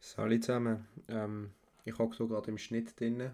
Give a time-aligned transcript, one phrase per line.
[0.00, 0.86] Salut zusammen.
[1.08, 1.50] Ähm,
[1.84, 3.30] ich hocke hier gerade im Schnitt drin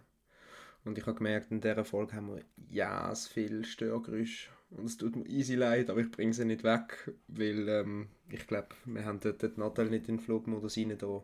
[0.84, 5.14] und ich habe gemerkt, in dieser Folge haben wir ja viel Störgeräusche und es tut
[5.14, 9.21] mir easy leid, aber ich bringe sie nicht weg, weil ähm, ich glaube, wir haben
[9.21, 11.22] dort den Nattel nicht in den Flugmodus rein da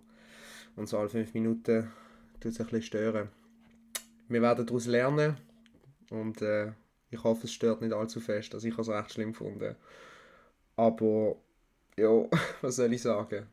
[0.77, 1.91] und so alle fünf Minuten
[2.41, 3.29] tut es ein bisschen stören.
[4.29, 5.39] Wir werden daraus lernen
[6.11, 6.73] und äh,
[7.11, 9.75] ich hoffe, es stört nicht allzu fest, also ich habe es recht schlimm gefunden.
[10.77, 11.37] Aber
[11.97, 12.27] ja,
[12.61, 13.47] was soll ich sagen?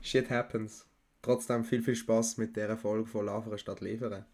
[0.00, 0.86] Shit happens.
[1.24, 4.26] Trotzdem viel, viel Spaß mit dieser Folge von Lavere statt Liefern.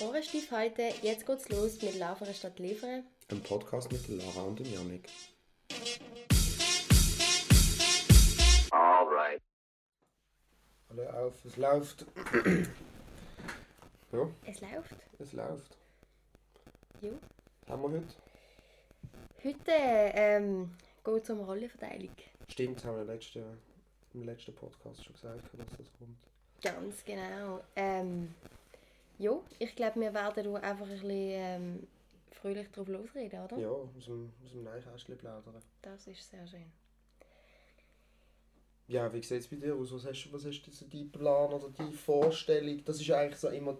[0.00, 3.04] Ohrenstief heute, jetzt geht's los mit Lavere statt Liefern.
[3.30, 5.08] Ein Podcast mit Lara und dem Janik.
[8.72, 9.40] Alright.
[10.88, 12.06] Alle auf, es läuft.
[14.12, 14.96] Ja, Es läuft.
[15.18, 15.76] es läuft.
[17.00, 17.12] Jo.
[17.68, 18.14] Haben wir heute?
[19.44, 19.72] Heute
[20.14, 20.70] ähm,
[21.04, 22.14] geht es um Rollenverteilung.
[22.48, 23.44] Stimmt, haben wir im letzten,
[24.14, 26.16] im letzten Podcast schon gesagt, dass das kommt.
[26.62, 27.60] Ganz genau.
[27.74, 28.34] Ähm,
[29.18, 31.86] jo, ich glaube, wir werden da einfach ein bisschen ähm,
[32.32, 33.56] fröhlich drauf losreden, oder?
[33.58, 35.62] Ja, aus dem, aus dem Neinkästchen plaudern.
[35.82, 36.72] Das ist sehr schön.
[38.88, 39.92] Ja, wie sieht es bei dir aus?
[39.92, 42.84] Was hast, was hast du so dein Plan oder deine Vorstellung?
[42.84, 43.76] Das ist ja eigentlich so immer...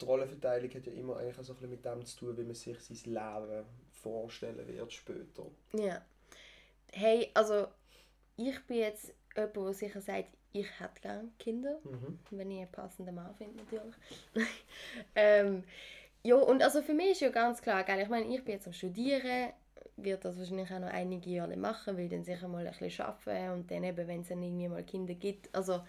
[0.00, 2.54] Die Rollenverteilung hat ja immer eigentlich so ein bisschen mit dem zu tun, wie man
[2.54, 5.46] sich sein Leben vorstellen wird später.
[5.72, 6.00] Ja.
[6.92, 7.66] Hey, also
[8.36, 11.78] ich bin jetzt jemand, der sicher sagt, ich hätte gerne Kinder.
[11.84, 12.18] Mhm.
[12.30, 13.94] wenn ich einen passenden Mann finde natürlich.
[15.14, 15.64] ähm,
[16.22, 18.66] ja, und also für mich ist ja ganz klar, gell, ich meine, ich bin jetzt
[18.66, 19.52] am Studieren,
[19.96, 23.52] wird das wahrscheinlich auch noch einige Jahre machen, will dann sicher mal ein bisschen arbeiten
[23.52, 25.82] und dann eben, wenn es dann irgendwie mal Kinder gibt, also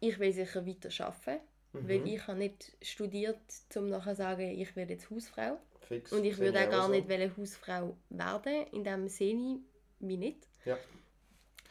[0.00, 1.40] ich will sicher weiter arbeiten,
[1.72, 2.06] weil Mhm.
[2.06, 3.40] ich habe nicht studiert,
[3.76, 6.12] um nachher zu sagen, ich werde jetzt Hausfrau Fix.
[6.12, 6.92] und ich würde auch gar so.
[6.92, 9.60] nicht wollen Hausfrau werden, in dem sehe ich
[10.00, 10.48] mich nicht.
[10.64, 10.76] Ja.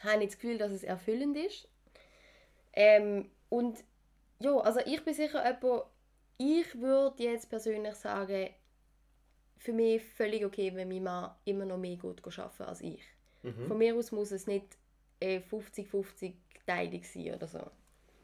[0.00, 1.68] habe nicht das Gefühl, dass es erfüllend ist.
[2.72, 3.78] Ähm, und
[4.40, 5.84] ja, also ich bin sicher jemand,
[6.38, 8.48] ich würde jetzt persönlich sagen,
[9.58, 13.02] für mich völlig okay, wenn mein Mann immer noch mehr gut arbeiten als ich.
[13.42, 13.66] Mhm.
[13.68, 14.76] Von mir aus muss es nicht
[15.20, 16.34] äh, 50-50
[16.66, 17.70] Teilung sein oder so.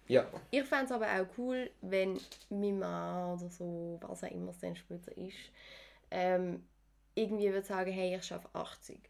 [0.09, 2.19] Ja, Ich fände es aber auch cool, wenn
[2.51, 5.37] mein Mann oder so, was auch immer es dann später ist,
[6.11, 6.67] ähm,
[7.15, 9.01] irgendwie würde sagen, hey, ich schaffe 80.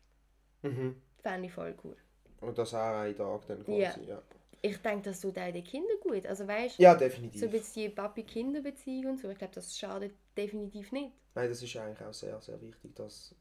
[0.62, 0.94] mhm.
[1.22, 1.96] Fände ich voll cool.
[2.40, 3.94] und das auch einen Tag dann quasi, Ja.
[4.02, 4.22] ja.
[4.62, 6.26] Ich denke, das tut auch den Kindern gut.
[6.26, 7.42] Also weißt Ja, so definitiv.
[7.46, 11.12] ein bisschen die Papi-Kinder-Beziehung und so, ich glaube, das schadet definitiv nicht.
[11.34, 13.34] Nein, das ist eigentlich auch sehr, sehr wichtig, dass,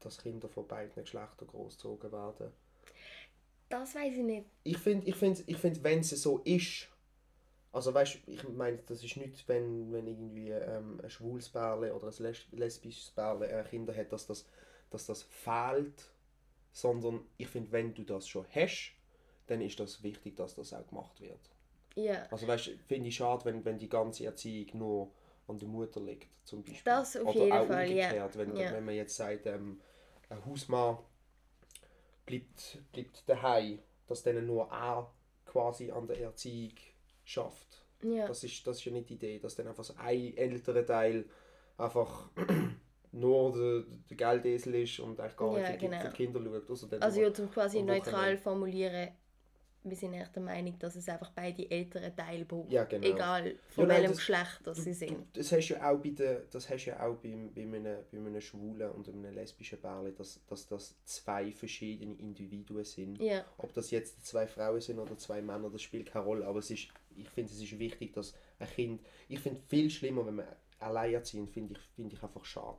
[0.00, 2.52] dass Kinder von beiden Geschlechtern großgezogen werden.
[3.68, 4.46] Das weiß ich nicht.
[4.64, 6.88] Ich finde, ich find, ich find, wenn es so ist,
[7.72, 12.08] also weißt ich meine, das ist nicht, wenn, wenn irgendwie ähm, ein schwules Pärchen oder
[12.08, 14.46] ein les lesbisches Pärchen äh, Kinder hat, dass das,
[14.90, 16.10] dass das fehlt,
[16.72, 18.92] sondern ich finde, wenn du das schon hast,
[19.48, 21.40] dann ist das wichtig, dass das auch gemacht wird.
[21.96, 25.10] Ja, Also weißt, finde ich schade, wenn, wenn die ganze Erziehung nur
[25.46, 26.82] an der Mutter liegt, zum Beispiel.
[26.84, 28.06] Das auf Oder jeden auch Fall, ja.
[28.06, 28.72] umgekehrt, wenn, Ja.
[28.72, 29.80] wenn man jetzt sagt, ähm,
[30.28, 30.98] ein Hausmann
[32.28, 35.12] bleibt, bleibt daheim, dass dann nur er
[35.46, 36.74] quasi an der Erziehung
[37.24, 37.84] schafft.
[38.02, 38.26] ja.
[38.28, 41.24] Das ist, das ist ja nicht die Idee, dass dann einfach so ein älterer Teil
[41.78, 42.30] einfach
[43.12, 46.00] nur der, der Geldesel ist und eigentlich gar Ja, nicht genau.
[46.00, 46.70] für die Kinder schaut.
[46.70, 49.08] Also, Also ja, zum quasi neutral formulieren,
[49.84, 52.70] wir sind echt der Meinung, dass es einfach beide ältere Teile braucht.
[52.70, 53.06] Ja, genau.
[53.06, 55.36] Egal von Ja, nein, welchem das- Geschlecht das sie sind.
[55.36, 57.84] Das hast du ja auch bei der, das hast du ja auch beim, bei, einem,
[58.10, 63.20] bei einem schwulen und einem lesbischen Pärchen, dass, dass das zwei verschiedene Individuen sind.
[63.20, 66.46] Ja, Ob das jetzt zwei Frauen sind oder zwei Männer, das spielt keine Rolle.
[66.46, 69.00] Aber es ist, ich finde, es ist wichtig, dass ein Kind.
[69.28, 70.46] Ich finde viel schlimmer, wenn man
[70.80, 72.78] alleinerziehend finde ich, finde ich einfach schade.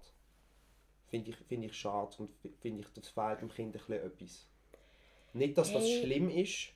[1.08, 2.30] Finde ich, finde ich schade und
[2.62, 4.48] finde ich, das fehlt dem Kind ein bisschen etwas.
[5.34, 6.04] Nicht, dass das Hey.
[6.04, 6.70] schlimm ist,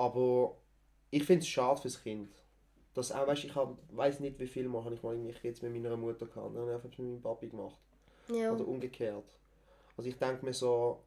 [0.00, 0.56] aber
[1.10, 2.32] ich finde es schade fürs Kind.
[2.94, 5.72] Das auch, weißt, ich weiß nicht, wie viel Mal habe ich mal irgendwie jetzt mit
[5.72, 6.54] meiner Mutter gehabt.
[6.54, 7.78] Dann habe ich einfach mit meinem Papi gemacht.
[8.28, 8.52] ja.
[8.52, 9.38] Oder umgekehrt.
[9.96, 11.04] Also ich denke mir so,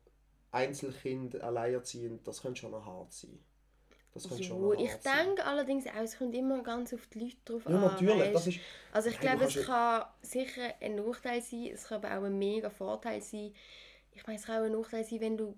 [0.51, 3.39] Einzelkind, alleinerziehend, das könnte schon noch hart sein.
[4.13, 5.25] Das könnte schon ich hart sein.
[5.27, 7.81] denke allerdings auch, es kommt immer ganz auf die Leute drauf Ja, an.
[7.81, 8.31] natürlich.
[8.31, 8.59] Das ist,
[8.91, 12.69] Also ich glaube, es kann sicher ein Nachteil sein, es kann aber auch ein mega
[12.69, 13.53] Vorteil sein.
[14.13, 15.57] Ich meine, es kann auch ein Nachteil sein, wenn du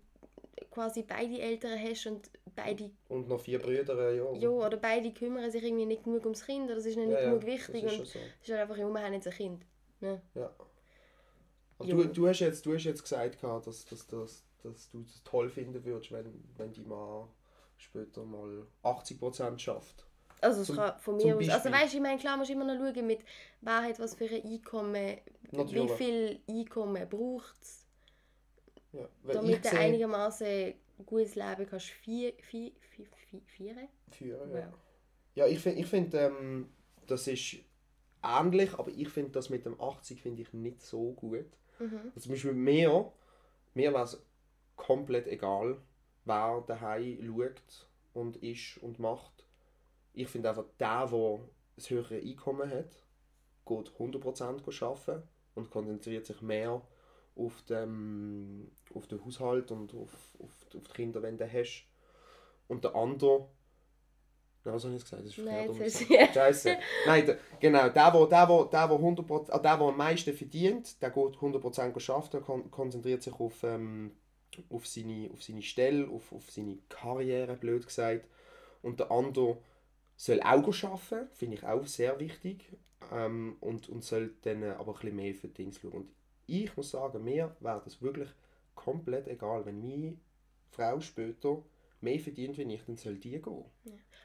[0.71, 4.33] quasi beide Eltern hast und beide, und noch vier Brüder, ja.
[4.33, 7.17] ja, oder beide kümmern sich irgendwie nicht genug ums Kind oder es ist ihnen nicht
[7.17, 8.19] ja, ja, genug das wichtig ist und so.
[8.19, 9.65] es ist halt einfach, ja, wir haben jetzt ein Kind.
[10.01, 10.21] Ne?
[10.33, 10.51] Ja.
[11.77, 15.23] Aber du, du, hast jetzt, du hast jetzt gesagt, dass, dass, dass, dass du es
[15.23, 17.27] toll finden würdest, wenn, wenn die Mann
[17.77, 20.05] später mal 80% schafft.
[20.41, 21.49] Also es Zum- kann von mir aus.
[21.49, 23.19] Also weißt du, ich meine, klar musst du immer noch schauen, mit
[23.61, 25.17] wer hat was für ein Einkommen,
[25.51, 25.91] Natürlich.
[25.91, 27.84] wie viel Einkommen braucht es,
[28.95, 33.87] Ja, damit du einigermaßen ein gutes Leben kannst vier, vier, vier, vier, vieren.
[34.11, 34.59] Führen, ja.
[34.59, 34.73] Ja.
[35.35, 36.69] Ja, ich finde, ich find, ähm,
[37.07, 37.57] das ist
[38.23, 41.45] ähnlich, aber ich finde das mit dem 80 finde ich nicht so gut.
[41.79, 41.99] Mhm.
[42.15, 43.11] Also zum Beispiel mir,
[43.73, 44.25] mir wäre es
[44.75, 45.77] komplett egal,
[46.23, 49.45] wer daheim schaut und ist und macht.
[50.13, 51.39] Ich finde einfach, der, der
[51.75, 52.91] das höhere Einkommen hat,
[53.65, 56.81] geht 100% arbeiten und konzentriert sich mehr
[57.35, 61.87] auf den, auf den Haushalt und auf, auf, auf die Kinder, wenn du hast.
[62.67, 63.49] Und der andere,
[64.63, 65.25] Nein, was habe ich jetzt gesagt?
[65.27, 66.19] Das ist Nein, verkehrt jetzt umgesagt.
[66.21, 66.77] hast- Scheiße.
[67.05, 68.27] Nein, der, genau, der, der, der,
[68.65, 72.71] der, der, der, 100%, ah, der, der am meisten verdient, der geht 100% arbeiten, kon
[72.71, 74.11] konzentriert sich auf, ähm,
[74.69, 78.27] auf, seine, auf seine Stelle, auf, auf seine Karriere, blöd gesagt.
[78.81, 79.57] Und der andere
[80.17, 82.65] soll auch arbeiten, finde ich auch sehr wichtig.
[83.11, 85.91] Ähm, und, und soll dann aber ein bisschen mehr für Dings schauen.
[85.91, 86.09] Und
[86.47, 88.29] ich muss sagen, mir wäre das wirklich
[88.75, 89.65] komplett egal.
[89.65, 90.17] Wenn meine
[90.71, 91.63] Frau später
[92.01, 93.65] mehr verdient wie ich, dann soll die gehen.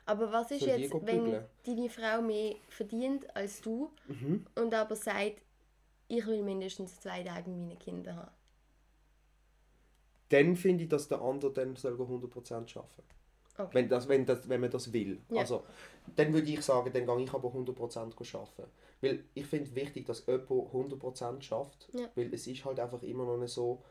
[0.05, 4.45] Aber was ist Soll jetzt, wenn deine Frau mehr verdient als du Mhm.
[4.57, 5.43] und aber sagt,
[6.09, 8.33] ich will mindestens zwei Tage mit meinen Kindern haben?
[10.29, 13.03] dann finde ich, dass der andere dann soll 100% arbeiten
[13.59, 13.71] Okay.
[13.73, 15.21] wenn, das, wenn, das, wenn man das will.
[15.31, 15.41] Ja.
[15.41, 15.65] Also,
[16.17, 18.71] dann würde ich sagen, dann gehe ich aber 100% arbeiten.
[19.01, 21.89] Weil ich finde wichtig, dass jemand 100% schafft.
[21.93, 22.09] Ja.
[22.15, 23.83] Weil es ist halt einfach immer noch nicht so,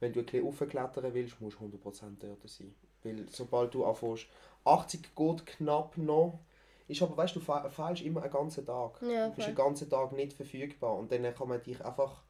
[0.00, 2.74] wenn du ein bisschen raufklettern willst, musst du 100% dort sein.
[3.02, 4.26] Weil sobald du anfängst,
[4.64, 6.40] 80 geht knapp noch,
[6.88, 9.00] ist aber, weißt du, du fe- fehlst immer einen ganzen Tag.
[9.02, 12.22] Ja, du bist den ganzen Tag nicht verfügbar und dann kann man dich einfach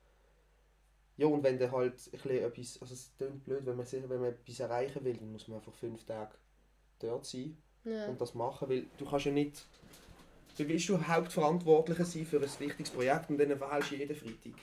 [1.18, 4.06] ja, und wenn du halt ein bisschen etwas, also es klingt blöd, wenn man, sich-
[4.06, 6.34] wenn man etwas erreichen will, dann muss man einfach fünf Tage
[6.98, 8.06] dort sein Ja.
[8.08, 9.64] und das machen, weil du kannst ja nicht,
[10.56, 14.54] du willst du Hauptverantwortlicher sein für ein wichtiges Projekt und dann wählst du jeden Freitag.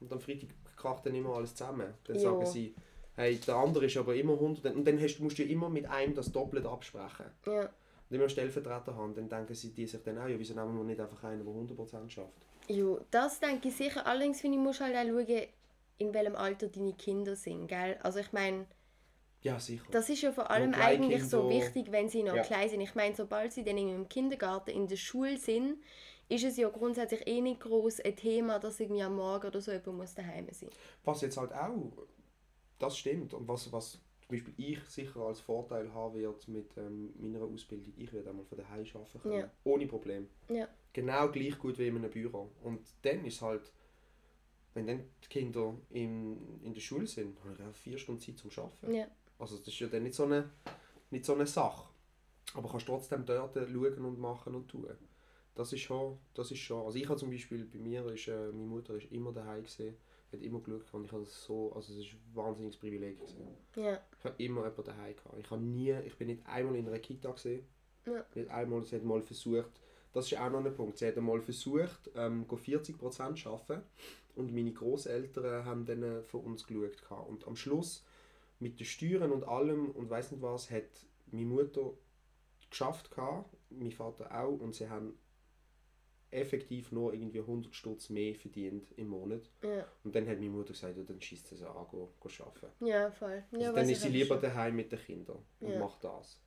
[0.00, 1.92] Und am Freitag kracht dann immer alles zusammen.
[2.04, 2.22] Dann Ja.
[2.22, 2.74] sagen sie,
[3.16, 5.86] hey, der andere ist aber immer 100, und dann hast, musst du ja immer mit
[5.86, 7.26] einem das doppelt absprechen.
[7.46, 7.68] ja.
[8.08, 10.82] Und einen Stellvertreter haben, dann denken sie die sich dann auch, ja, wieso nehmen wir
[10.82, 12.32] nicht einfach einen, der 100% schafft?
[12.66, 14.04] Jo, das denke ich sicher.
[14.04, 15.46] Allerdings finde ich, musst halt auch schauen,
[15.98, 17.98] in welchem Alter deine Kinder sind, gell?
[18.02, 18.66] Also ich meine,
[19.42, 19.84] Ja, sicher.
[19.90, 22.42] das ist ja vor allem eigentlich so wichtig, wenn sie noch Ja.
[22.42, 22.80] klein sind.
[22.82, 25.78] Ich meine, sobald sie dann im Kindergarten, in der Schule sind,
[26.28, 29.72] ist es ja grundsätzlich eh nicht groß ein Thema, dass irgendwie am Morgen oder so
[29.72, 30.70] jemand muss daheim sein.
[31.04, 31.92] Was jetzt halt auch,
[32.78, 33.34] das stimmt.
[33.34, 37.92] Und was, was zum Beispiel ich sicher als Vorteil haben wird mit ähm, meiner Ausbildung,
[37.96, 39.40] ich werde einmal von daheim arbeiten können.
[39.40, 39.50] Ja.
[39.64, 40.28] Ohne Problem.
[40.48, 40.68] Ja.
[40.92, 42.50] Genau gleich gut wie in einem Büro.
[42.62, 43.72] Und dann ist halt,
[44.74, 48.38] wenn dann die Kinder in, in der Schule sind, habe ich auch vier Stunden Zeit
[48.38, 48.94] zum Arbeiten.
[48.94, 49.06] Ja.
[49.40, 50.50] Also das ist ja dann nicht so eine,
[51.10, 51.88] nicht so eine Sache.
[52.54, 54.86] Aber kannst trotzdem dort schauen und machen und tun.
[55.54, 56.84] Das ist schon, das ist schon.
[56.84, 59.96] Also ich habe zum Beispiel, bei mir ist, äh, meine Mutter ist immer daheim gesehen,
[60.32, 63.48] hat immer Glück gehabt und ich habe so, also es ist ein wahnsinniges Privileg gewesen.
[63.76, 64.00] Ja.
[64.18, 65.38] Ich habe immer jemanden daheim gehabt.
[65.38, 67.66] Ich habe nie, ich bin nicht einmal in einer Kita gesehen.
[68.06, 68.24] Ja.
[68.34, 69.80] Nicht einmal, sie hat mal versucht,
[70.12, 73.82] das ist auch noch ein Punkt, sie hat einmal versucht, ähm, go 40% zu arbeiten
[74.34, 77.02] und meine Großeltern haben dann äh, für uns geschaut.
[77.02, 77.28] gehabt.
[77.28, 78.04] Und am Schluss,
[78.60, 80.84] mit den Steuern und allem und weiß nicht was, hat
[81.32, 81.92] meine Mutter
[82.70, 85.18] geschafft, gehabt, mein Vater auch, und sie haben
[86.30, 89.50] effektiv nur irgendwie 100 Stutz mehr verdient im Monat.
[89.62, 89.84] Ja.
[90.04, 92.86] Und dann hat meine Mutter gesagt, ja, dann schießt sie an, go, go arbeiten.
[92.86, 93.42] Ja, voll.
[93.52, 94.42] Ja, Also dann ist sie lieber schon.
[94.42, 95.78] daheim mit den Kindern und Ja.
[95.80, 96.40] macht das.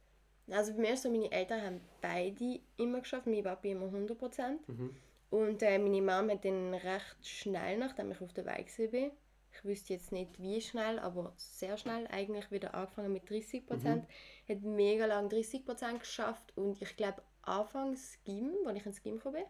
[0.49, 4.59] Also bei mir ist so, meine Eltern haben beide immer geschafft, mein Papi immer 100%.
[4.67, 4.95] Mhm.
[5.29, 9.11] Und äh, meine Mom hat dann recht schnell, nachdem ich auf der Weg war,
[9.53, 13.61] ich wüsste jetzt nicht wie schnell, aber sehr schnell eigentlich wieder angefangen mit 30%.
[13.69, 14.07] Mhm.
[14.49, 19.35] Hat mega lang 30% geschafft und ich glaube anfangs Gym, als ich ins Gym gekommen
[19.35, 19.45] bin,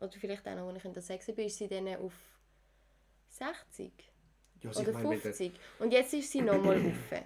[0.00, 2.12] oder vielleicht auch noch, als ich in der 6 bin, ist sie dann auf
[3.28, 3.92] 60
[4.62, 5.52] Ja, oder ich meine, wenn der- 50.
[5.78, 7.24] Und jetzt ist sie nochmal offen.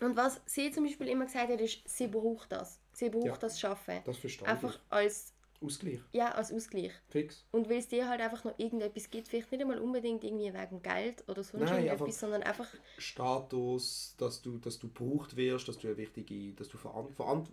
[0.00, 2.80] Und was sie zum Beispiel immer gesagt hat, ist, sie braucht das.
[2.92, 3.36] Sie braucht Ja.
[3.36, 4.00] das Schaffen.
[4.04, 4.80] das verstehe Einfach ich.
[4.92, 5.32] als,
[5.62, 6.92] Ausgleich, ja, als Ausgleich.
[7.08, 7.44] fix.
[7.52, 10.82] Und weil es dir halt einfach noch irgendetwas gibt, vielleicht nicht einmal unbedingt irgendwie wegen
[10.82, 15.68] Geld oder sonst Nein, irgendetwas, einfach- sondern einfach, Status, dass du, dass du gebraucht wirst,
[15.68, 17.46] dass du eine wichtige, dass du Veran Veran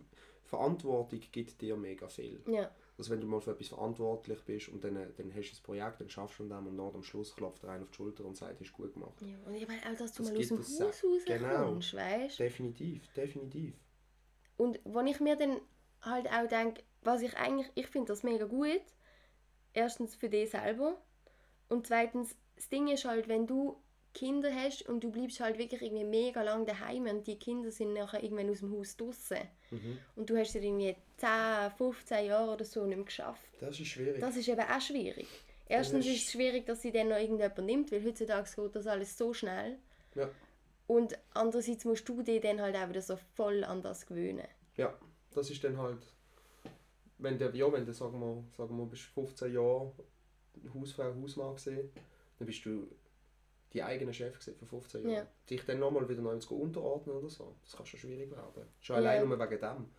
[0.46, 2.44] Verantwortung gibt dir mega viel.
[2.48, 5.62] ja, Also wenn du mal für etwas verantwortlich bist und dann, dann hast du das
[5.62, 7.96] Projekt, dann schaffst du an dem und dann am Schluss klopft dir einer auf die
[7.96, 9.16] Schulter und sagt, hast du gut gemacht.
[9.22, 9.36] ja.
[9.48, 11.76] Und ich meine auch, dass du Das mal aus dem Haus rauskommst, genau.
[12.04, 13.74] weißt Definitiv, definitiv.
[14.58, 15.60] Und wenn ich mir dann
[16.02, 18.82] halt auch denke, was ich eigentlich, ich finde das mega gut.
[19.74, 21.02] Erstens für dich selber.
[21.70, 23.82] Und zweitens, das Ding ist halt, wenn du
[24.14, 27.94] Kinder hast und du bleibst halt wirklich irgendwie mega lang daheim und die Kinder sind
[27.94, 29.40] nachher irgendwann aus dem Haus draußen
[29.72, 29.98] Mhm.
[30.16, 33.50] und du hast es irgendwie 10, 15 Jahre oder so nicht mehr geschafft.
[33.60, 34.20] Das ist schwierig.
[34.22, 35.28] Das ist eben auch schwierig.
[35.68, 38.86] Erstens ist- ist es schwierig, dass sie dann noch irgendjemand nimmt, weil heutzutage geht das
[38.86, 39.80] alles so schnell.
[40.14, 40.30] Ja.
[40.86, 44.46] Und andererseits musst du dich dann halt auch wieder so voll an das gewöhnen.
[44.78, 44.96] Ja,
[45.34, 46.06] das ist dann halt,
[47.24, 49.92] wenn der, ja, wenn du, sagen wir, sagen wir, bist 15 Jahre
[50.74, 51.90] Hausfrau, Hausmann gesehen,
[52.38, 52.88] dann bist du
[53.72, 55.16] die eigene Chef gewesen für 15 Jahre.
[55.16, 55.28] Ja.
[55.50, 58.68] Dich dann nochmal wieder neu zu unterordnen oder so, das kann schon schwierig werden.
[58.80, 59.02] Schon Ja.
[59.02, 59.90] allein nur wegen dem.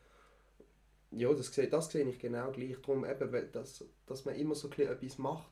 [1.10, 2.76] Ja, das sehe, das sehe ich genau gleich.
[2.80, 5.50] Darum eben, weil dass, dass man immer so ein etwas macht.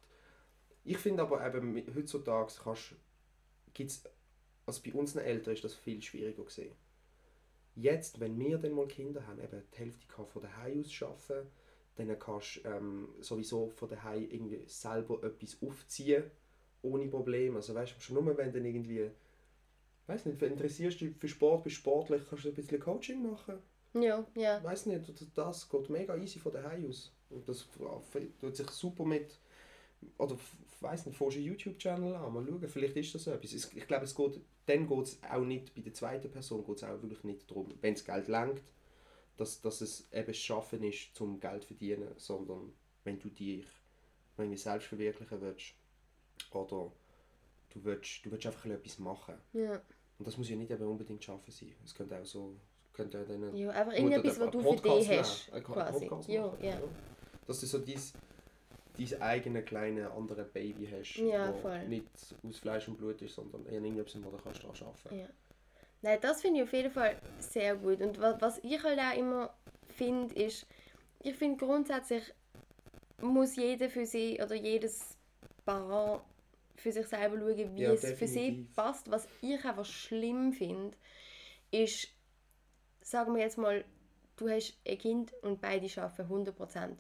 [0.85, 2.95] Ich finde aber eben, heutzutage kannst,
[3.73, 4.05] gibt's,
[4.67, 6.75] also bei unseren Eltern ist das viel schwieriger gesehen.
[7.75, 11.49] Jetzt, wenn wir dann mal Kinder haben, eben die Hälfte kann von daheim aus arbeiten,
[11.97, 16.25] dann kannst du ähm, sowieso von daheim irgendwie selber etwas aufziehen,
[16.83, 17.57] ohne Probleme.
[17.57, 19.11] Also weißt du, schon nur wenn dann irgendwie,
[20.07, 23.59] weiß nicht, interessierst du dich für Sport, bist sportlich, kannst du ein bisschen Coaching machen.
[23.95, 24.63] Ja, ja.
[24.65, 25.03] Weiß nicht,
[25.37, 27.13] das- geht mega easy von daheim aus.
[27.29, 27.67] Und das
[28.41, 29.39] tut sich super mit,
[30.19, 30.37] oder
[30.81, 33.53] weiß nicht, fährst einen YouTube-Channel an, mal schauen, vielleicht ist das etwas.
[33.53, 36.77] Es- Ich glaube, es geht, dann geht es auch nicht, bei der zweiten Person geht
[36.77, 38.63] es auch wirklich nicht darum, wenn das Geld lenkt,
[39.43, 42.73] dass, dass es eben Schaffen ist, zum Geld zu verdienen, sondern
[43.05, 43.67] wenn du dich
[44.37, 45.75] wenn du selbst verwirklichen willst,
[46.53, 46.91] oder
[47.71, 49.35] du willst, du willst einfach etwas machen.
[49.53, 49.81] ja.
[50.19, 51.75] Und das muss ja nicht eben unbedingt schaffen sein.
[51.85, 52.55] Es könnte auch so,
[52.93, 55.53] könnte auch dann Ja, einfach irgendetwas, was du für dich hast.
[55.53, 56.09] einen Quasi.
[56.29, 56.81] Ja, ja.
[57.47, 58.01] Dass du so dein,
[58.97, 61.53] dein eigene kleine andere Baby hast, Ja,
[61.89, 62.07] nicht
[62.49, 65.29] aus Fleisch und Blut ist, sondern eher irgendetwas, wo du kannst daran arbeiten Ja.
[66.03, 68.01] Nein, das finde ich auf jeden Fall sehr gut.
[68.01, 69.55] Und was, ich halt auch immer
[69.97, 70.67] finde, ist,
[71.21, 72.33] ich finde grundsätzlich
[73.21, 75.17] muss jeder für sich oder jedes
[75.65, 76.25] Paar
[76.77, 78.75] für sich selber schauen, wie Ja, es für sie definitiv.
[78.75, 79.11] passt.
[79.11, 80.97] Was ich einfach schlimm finde,
[81.71, 82.09] ist,
[83.03, 83.85] sagen wir jetzt mal,
[84.37, 86.99] du hast ein Kind und beide schaffen 100%.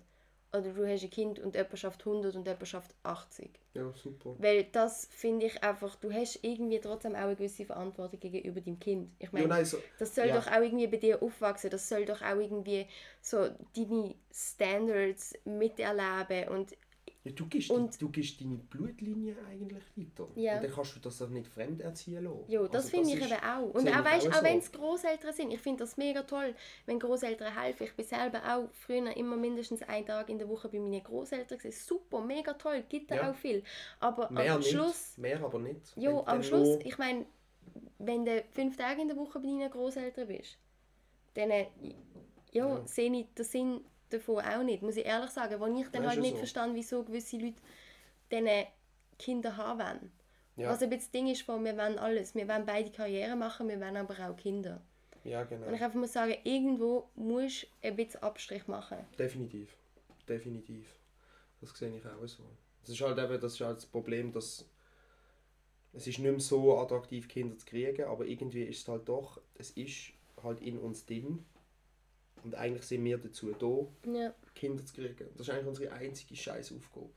[0.52, 3.58] Oder du hast ein Kind und jemand schafft 100 und jemand schafft 80.
[3.74, 4.36] Ja, super.
[4.38, 8.78] Weil das finde ich einfach, du hast irgendwie trotzdem auch eine gewisse Verantwortung gegenüber deinem
[8.80, 9.10] Kind.
[9.18, 10.36] Ich Ja, meine, nein, so, das soll ja.
[10.38, 12.86] doch auch irgendwie bei dir aufwachsen, das soll doch auch irgendwie
[13.20, 16.76] so deine Standards miterleben und
[17.24, 20.28] ja, du, gibst, Und- du gibst deine Blutlinie eigentlich weiter.
[20.34, 20.56] Ja.
[20.56, 22.44] Und dann kannst du das doch nicht fremd erziehen lassen.
[22.48, 23.74] ja, das Also finde ich eben auch.
[23.74, 24.44] Und auch, weißt, auch auch so.
[24.44, 26.54] wenn es Großeltern sind, ich finde das mega toll,
[26.86, 27.84] wenn Großeltern helfen.
[27.84, 31.58] Ich bin selber auch früher immer mindestens einen Tag in der Woche bei meinen Großeltern.
[31.70, 33.30] Super, mega toll, gibt da Ja.
[33.30, 33.62] auch viel.
[34.00, 35.96] Aber Mehr am nicht, Schluss mehr aber nicht.
[35.96, 37.24] Wenn am Schluss, ich meine,
[37.98, 40.58] wenn du fünf Tage in der Woche bei deinen Großeltern bist,
[41.34, 41.66] dann äh,
[42.50, 42.86] ja, Ja.
[42.86, 43.80] sehe ich den Sinn
[44.12, 45.60] davon auch nicht, muss ich ehrlich sagen.
[45.60, 46.38] Wo ich dann Ja, halt nicht so.
[46.38, 47.56] verstand, wieso gewisse Leute
[48.30, 48.66] äh,
[49.18, 50.12] Kinder haben wollen.
[50.56, 50.70] Ja.
[50.70, 52.34] Was ein bisschen das Ding ist, von, wir wollen alles.
[52.34, 54.80] Wir wollen beide Karriere machen, wir wollen aber auch Kinder.
[55.24, 55.66] Ja, genau.
[55.66, 58.98] Und ich einfach muss sagen, irgendwo musst du ein bisschen Abstrich machen.
[59.18, 59.76] Definitiv.
[60.28, 60.94] Definitiv.
[61.60, 62.42] Das sehe ich auch so.
[62.80, 64.64] Das ist halt eben das, ist halt das Problem, dass
[65.92, 69.40] es ist nicht mehr so attraktiv, Kinder zu kriegen, aber irgendwie ist es halt doch,
[69.54, 71.44] es ist halt in uns drin.
[72.44, 75.28] Und eigentlich sind wir dazu da, Ja, Kinder zu kriegen.
[75.36, 77.10] Das ist eigentlich unsere einzige scheiß Aufgabe.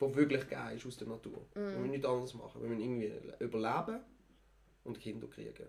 [0.00, 1.44] Die wirklich gegeben ist aus der Natur.
[1.54, 2.62] Wir müssen nichts anderes machen.
[2.62, 3.12] Wir müssen irgendwie
[3.44, 4.00] überleben
[4.84, 5.66] und Kinder kriegen.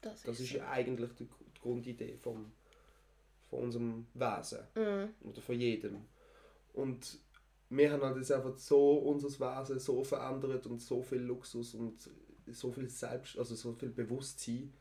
[0.00, 0.58] das, Das ist so.
[0.58, 2.52] ja eigentlich die, die Grundidee vom,
[3.50, 4.60] von unserem Wesen.
[4.74, 5.28] Mhm.
[5.28, 6.04] Oder von jedem.
[6.72, 7.18] Und
[7.70, 12.10] wir haben halt jetzt einfach so unser Wesen so verändert und so viel Luxus und
[12.46, 14.72] so viel Selbst, also so viel Bewusstsein,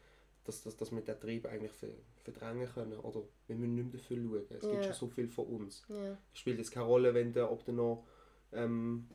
[0.47, 1.87] dass, dass, dass wir den Trieb eigentlich ver-
[2.23, 2.97] verdrängen können.
[2.99, 4.57] Oder wir müssen nicht mehr dafür schauen.
[4.57, 4.83] Es gibt Ja.
[4.83, 5.83] schon so viel von uns.
[5.89, 6.17] Ja.
[6.33, 8.05] Es spielt jetzt keine Rolle, wenn du, ob du noch
[8.53, 9.07] ähm,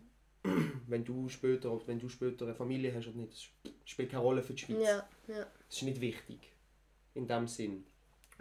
[0.88, 3.32] wenn du später ob wenn du später eine Familie hast oder nicht.
[3.32, 4.78] Das spielt keine Rolle für die Schweiz.
[4.86, 6.52] Ja, ja, Das ist nicht wichtig.
[7.14, 7.84] In dem Sinn.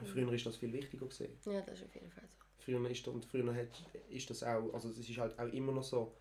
[0.04, 1.32] Früher ist das viel wichtiger gesehen.
[1.46, 2.64] ja, das ist auf jeden Fall so.
[2.64, 3.68] Früher ist, und früher hat,
[4.10, 6.14] ist das auch, also es ist halt auch immer noch so,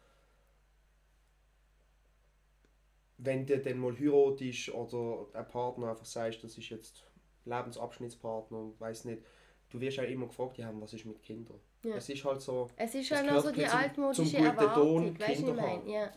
[3.22, 7.04] wenn du dann mal heiratest oder ein Partner einfach sagst, das ist jetzt
[7.44, 9.22] Lebensabschnittspartner und weiß nicht,
[9.70, 11.60] du wirst auch immer gefragt, ja, was ist mit Kindern?
[11.84, 11.96] Ja.
[11.96, 15.20] Es ist halt so, Es ist halt noch so die zum- altmodische zum Erwartung, Ton,
[15.20, 15.90] weißt du, ich meine?
[15.92, 16.12] Ja.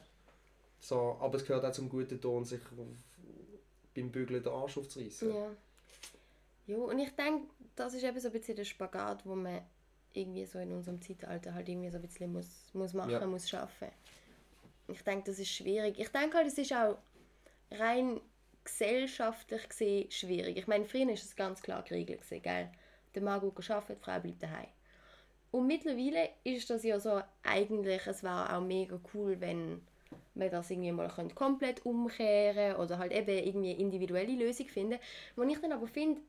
[0.80, 2.60] so, aber es gehört auch zum guten Ton, sich
[3.96, 5.34] beim Bügeln den Arsch aufzureißen.
[5.34, 5.48] Ja.
[6.68, 9.62] Ja, und ich denke, das ist eben so ein bisschen der Spagat, wo man
[10.14, 13.26] irgendwie so in unserem Zeitalter halt irgendwie so ein bisschen muss, muss machen, Ja.
[13.26, 13.90] muss schaffen.
[14.88, 15.98] Ich denke, das ist schwierig.
[15.98, 16.98] Ich denke halt, es ist auch
[17.72, 18.20] rein
[18.64, 20.58] gesellschaftlich gesehen schwierig.
[20.58, 22.72] Ich meine, früher ist es ganz klar geregelt gell?
[23.16, 24.68] Der Mann geht arbeiten, die Frau bleibt daheim.
[25.52, 29.82] Und mittlerweile ist das ja so eigentlich, es war auch mega cool, wenn
[30.34, 35.00] man das irgendwie mal könnte komplett umkehren oder halt eben irgendwie eine individuelle Lösung finden.
[35.36, 36.22] Wo ich dann aber finde,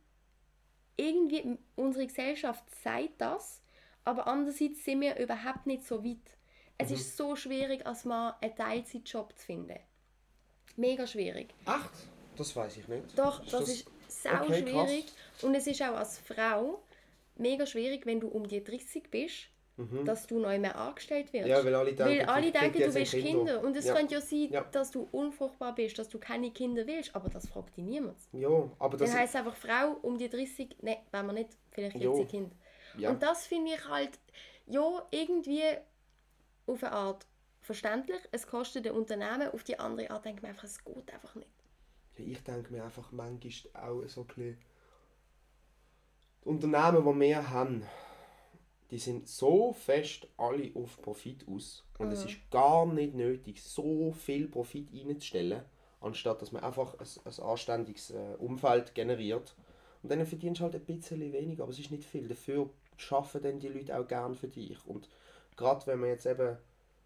[0.96, 3.62] irgendwie unsere Gesellschaft sagt das,
[4.04, 6.36] aber andererseits sind wir überhaupt nicht so weit.
[6.78, 6.94] Es Mhm.
[6.96, 9.78] ist so schwierig, als Mann einen Teilzeitjob zu finden.
[10.76, 11.54] Mega schwierig.
[11.66, 12.08] Echt?
[12.36, 13.16] Das weiß ich nicht.
[13.16, 14.88] Doch, das, ist sau Okay, krass.
[14.90, 15.06] schwierig.
[15.42, 16.82] Und es ist auch als Frau
[17.36, 19.48] mega schwierig, wenn du um die 30 bist,
[20.04, 21.46] dass du neu mehr angestellt wirst.
[21.46, 21.50] Mhm.
[21.50, 23.24] Ja, weil alle denken, Weil alle denken, du willst Kind.
[23.24, 23.60] Kinder.
[23.62, 23.94] Und es Ja.
[23.94, 24.60] könnte ja sein, Ja.
[24.70, 27.14] dass du unfruchtbar bist, dass du keine Kinder willst.
[27.14, 28.16] Aber das fragt dich niemand.
[28.32, 31.96] Ja, aber das Dann heisst einfach, Frau um die 30, nein, wenn wir nicht, vielleicht
[31.96, 32.12] Jo.
[32.12, 32.52] jetzt ein Kind.
[32.98, 33.10] Ja.
[33.10, 34.10] Und das finde ich halt,
[34.66, 35.62] ja, irgendwie
[36.66, 37.26] auf eine Art
[37.60, 38.20] verständlich.
[38.32, 39.50] Es kostet ein Unternehmen.
[39.52, 41.48] Auf die andere Art denkt man einfach, es geht einfach nicht.
[42.16, 44.58] Ja, ich denke mir einfach manchmal auch so ein bisschen,
[46.44, 47.84] die Unternehmen, die wir haben,
[48.90, 51.84] die sind so fest alle auf Profit aus.
[51.98, 55.62] Und es ist gar nicht nötig, so viel Profit reinzustellen,
[56.00, 59.56] anstatt dass man einfach ein, ein anständiges äh, Umfeld generiert.
[60.02, 62.28] Und dann verdienst du halt ein bisschen weniger, aber es ist nicht viel.
[62.28, 64.76] Dafür schaffen dann die Leute auch gern für dich.
[64.86, 65.08] Und
[65.56, 66.56] gerade wenn wir jetzt eben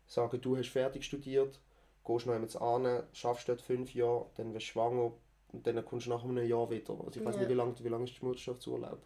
[0.07, 1.61] sagen, du hast fertig studiert,
[2.05, 5.13] gehst noch einmal an, schaffst dort fünf Jahre, dann wirst du schwanger
[5.53, 6.99] und dann kommst du nach einem Jahr wieder.
[7.05, 7.41] Also ich weiß Ja.
[7.43, 9.03] nicht, wie lange wie lang ist der Mutterschaftsurlaub?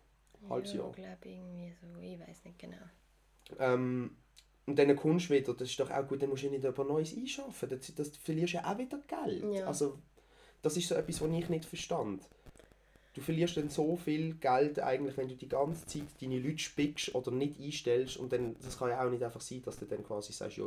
[0.48, 0.90] Halbes ja, Jahr.
[0.90, 2.76] Ich glaube irgendwie so, ich weiß nicht genau.
[3.58, 4.16] Ähm,
[4.66, 6.86] und dann kommst du wieder, das ist doch auch gut, dann musst du nicht etwas
[6.86, 7.68] Neues einschaffen.
[7.68, 9.44] Das, das verlierst du ja auch wieder Geld.
[9.52, 9.66] Ja.
[9.66, 9.98] Also,
[10.62, 12.28] das ist so etwas, was ich nicht verstand.
[13.14, 17.14] Du verlierst dann so viel Geld eigentlich, wenn du die ganze Zeit deine Leute spickst
[17.14, 18.16] oder nicht einstellst.
[18.16, 20.64] Und dann, das kann ja auch nicht einfach sein, dass du dann quasi sagst, ja,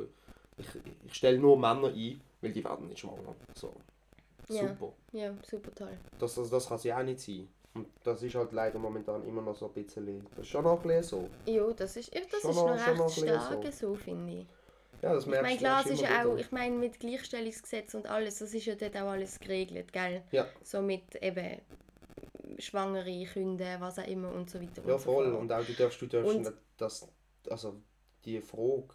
[0.57, 0.67] ich,
[1.05, 3.35] ich stelle nur Männer ein, weil die werden nicht schwanger.
[3.55, 3.73] So.
[4.49, 4.67] Ja.
[4.67, 4.93] Super.
[5.11, 5.97] Ja, super toll.
[6.19, 7.47] Das, das, das kann ja auch nicht sein.
[7.73, 10.85] Und das ist halt leider momentan immer noch so ein bisschen, das ist schon noch
[10.85, 11.27] ein so.
[11.45, 14.45] Ja, das ist, das Schon ist noch- noch recht stark so, finde ich.
[15.01, 17.93] Ja, das Ich merkst meine, du- klar, es ist ja auch, ich meine, mit Gleichstellungsgesetz
[17.95, 20.23] und alles, das ist ja dort auch alles geregelt, gell?
[20.31, 20.45] Ja.
[20.63, 21.59] So mit eben
[22.57, 25.31] Schwangere, Kinder, was auch immer und so weiter Ja, und so voll.
[25.31, 25.41] fort.
[25.41, 27.07] Und auch du darfst, du darfst Und- das,
[27.49, 27.81] also
[28.23, 28.89] die Frage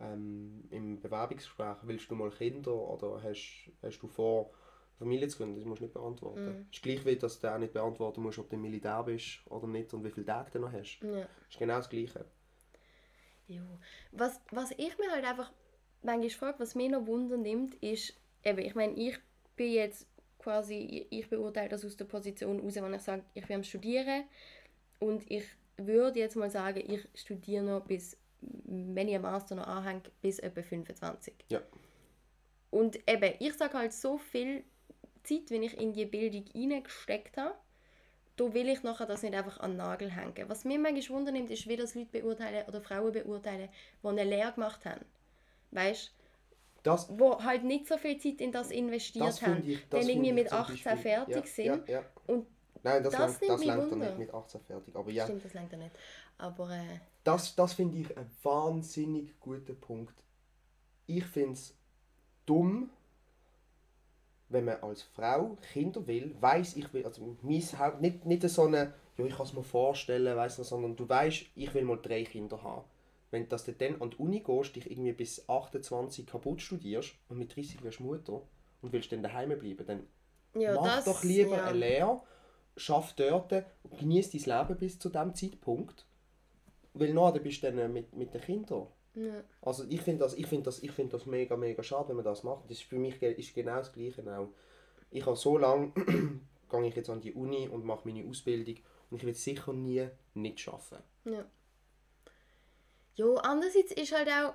[0.00, 4.50] ähm, im Bewerbungsgespräch, willst du mal Kinder oder hast, hast du vor,
[4.98, 6.44] Familie zu gründen, das musst du nicht beantworten.
[6.60, 6.66] Mhm.
[6.72, 9.66] Ist gleich wie, dass du auch nicht beantworten musst, ob du im Militär bist oder
[9.68, 10.98] nicht und wie viele Tage du noch hast.
[11.02, 11.20] Ja.
[11.20, 12.24] Das ist genau das Gleiche.
[13.46, 13.62] Ja.
[14.12, 15.52] Was, was ich mir halt einfach
[16.02, 19.18] manchmal frage, was mir noch Wunder nimmt, ist, eben, ich meine, ich
[19.56, 20.06] bin jetzt
[20.48, 24.24] quasi, ich beurteile das aus der Position raus, wenn ich sage, ich bin am Studieren
[24.98, 25.44] und ich
[25.76, 30.38] würde jetzt mal sagen, ich studiere noch bis, wenn ich einen Master noch anhänge, bis
[30.38, 31.34] etwa 25.
[31.50, 31.60] Ja.
[32.70, 34.64] Und eben, ich sage halt so viel
[35.22, 37.54] Zeit, wenn ich in die Bildung hineingesteckt habe,
[38.36, 40.48] da will ich nachher das nicht einfach an den Nagel hängen.
[40.48, 43.68] Was mir manchmal Wunder nimmt, ist, wie das Leute beurteilen oder Frauen beurteilen,
[44.02, 45.04] die eine Lehre gemacht haben.
[45.72, 46.10] Weißt
[46.88, 49.62] Das, wo halt nicht so viel Zeit in das investiert das haben.
[49.66, 51.88] ich, das dann irgendwie mit zum 18 Beispiel- fertig ja, sind.
[51.88, 52.04] Ja.
[52.26, 52.46] Und
[52.82, 54.06] Nein, das, das nimmt das er Wunder.
[54.06, 54.96] nicht mit 18 fertig.
[54.96, 55.94] Aber ja, stimmt, das lenkt ja nicht.
[56.38, 60.14] Aber äh, das, das finde ich ein wahnsinnig guter Punkt.
[61.06, 61.74] Ich finde es
[62.46, 62.90] dumm,
[64.48, 68.62] wenn man als Frau Kinder will, weiß ich will, also mein Haupt, nicht, nicht so
[68.62, 72.24] eine, ja ich kann es mir vorstellen, weiss sondern du weißt, ich will mal drei
[72.24, 72.84] Kinder haben.
[73.30, 77.38] Wenn dass du dann an die Uni gehst, dich irgendwie bis 28 kaputt studierst und
[77.38, 78.42] mit 30 wirst Mutter
[78.80, 80.06] und willst dann daheim bleiben, dann
[80.54, 81.64] ja, mach das, doch lieber ja.
[81.64, 82.22] eine Lehre,
[82.76, 86.06] schaff dort und genieß dein Leben bis zu dem Zeitpunkt.
[86.94, 88.86] Weil nachher bist du dann äh, mit, mit den Kindern.
[89.14, 89.42] Ja.
[89.62, 92.24] Also ich finde das, ich find das, ich find das mega, mega schade, wenn man
[92.24, 92.64] das macht.
[92.64, 94.48] Das ist für mich ist genau das Gleiche auch.
[95.10, 95.92] Ich habe so lange,
[96.70, 98.76] gehe ich jetzt an die Uni und mache meine Ausbildung
[99.10, 100.98] und ich will sicher nie nicht schaffen.
[101.24, 101.44] Ja.
[103.18, 104.54] Ja, andererseits ist halt auch,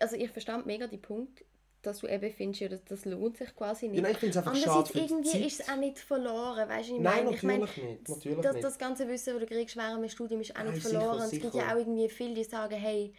[0.00, 1.44] also ich verstand mega den Punkt,
[1.82, 3.96] dass du eben findest, ja, das, das lohnt sich quasi nicht.
[3.96, 6.68] Ja, nein, ich finde es einfach schade Andererseits die irgendwie ist es auch nicht verloren,
[6.68, 7.36] weißt du, ich Nein, meine?
[7.36, 10.56] Ich meine, nicht, natürlich das, das ganze Wissen, das du kriegst während dem Studium, ist
[10.56, 11.22] auch Nein, nicht sicher, verloren.
[11.22, 11.72] es gibt ja sicher.
[11.72, 13.14] auch irgendwie viele, die sagen, hey,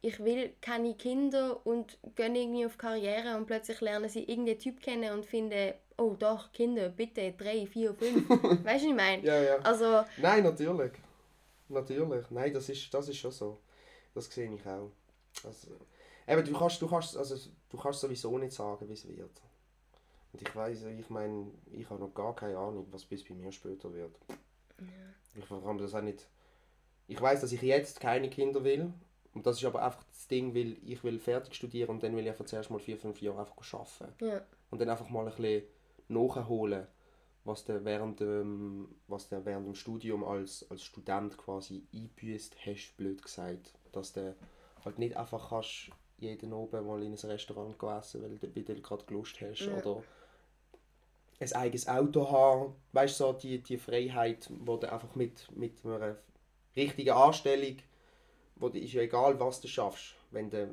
[0.00, 4.80] ich will keine Kinder und gehen irgendwie auf Karriere und plötzlich lernen sie irgendeinen Typ
[4.80, 8.28] kennen und finden, oh doch, Kinder, bitte, drei, vier, fünf.
[8.30, 9.22] weißt du, was ich meine?
[9.22, 9.56] Ja, ja.
[9.58, 10.92] Also, Nein, natürlich.
[11.68, 12.30] Natürlich.
[12.30, 13.58] Nein, das ist, das ist schon so.
[14.14, 14.90] Das sehe ich auch.
[15.44, 15.68] Also,
[16.26, 17.36] eben, du kannst, du kannst, also,
[17.68, 19.42] du kannst sowieso nicht sagen, wie es wird.
[20.32, 23.52] Und ich weiß, ich meine, ich habe noch gar keine Ahnung, was bis bei mir
[23.52, 24.16] später wird.
[25.34, 26.28] Ich kann das auch nicht.
[27.06, 28.92] Ich weiß, dass ich jetzt keine Kinder will.
[29.34, 32.24] Und das ist aber einfach das Ding, weil ich will fertig studieren und dann will
[32.24, 34.24] ich einfach zuerst mal vier, fünf Jahre einfach arbeiten.
[34.24, 34.42] ja.
[34.70, 35.62] Und dann einfach mal ein bisschen
[36.08, 36.86] nachholen,
[37.44, 42.96] was du während dem, was du während dem Studium als, als Student quasi eingebüßt hast,
[42.96, 43.72] blöd gesagt.
[43.92, 44.34] Dass du
[44.84, 48.74] halt nicht einfach kannst jeden Abend mal in ein Restaurant gehen essen, weil du wieder
[48.74, 49.60] gerade Lust hast.
[49.60, 49.76] Ja.
[49.76, 50.02] Oder
[51.40, 52.74] ein eigenes Auto haben.
[52.92, 56.16] Weißt du, so die, die Freiheit, wo du einfach mit, mit einer
[56.76, 57.76] richtigen Anstellung,
[58.56, 60.14] wo du, ist ja egal, was du schaffst.
[60.30, 60.68] Wenn du,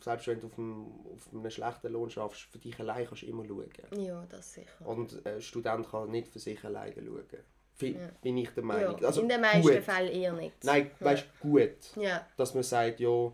[0.00, 3.26] selbst wenn du auf, einem, auf einem schlechten Lohn schaffst, für dich allein kannst du
[3.26, 3.70] immer schauen.
[3.96, 4.86] Ja, das sicher.
[4.86, 7.44] Und ein Student kann nicht für sich alleine schauen.
[7.80, 8.08] Ja.
[8.20, 9.04] Bin ich der Ja, Meinung.
[9.04, 9.82] Also in den meisten gut.
[9.82, 10.64] Fällen eher nicht.
[10.64, 11.96] Nein, weißt du, gut.
[11.96, 13.32] Ja, Dass man sagt, ja,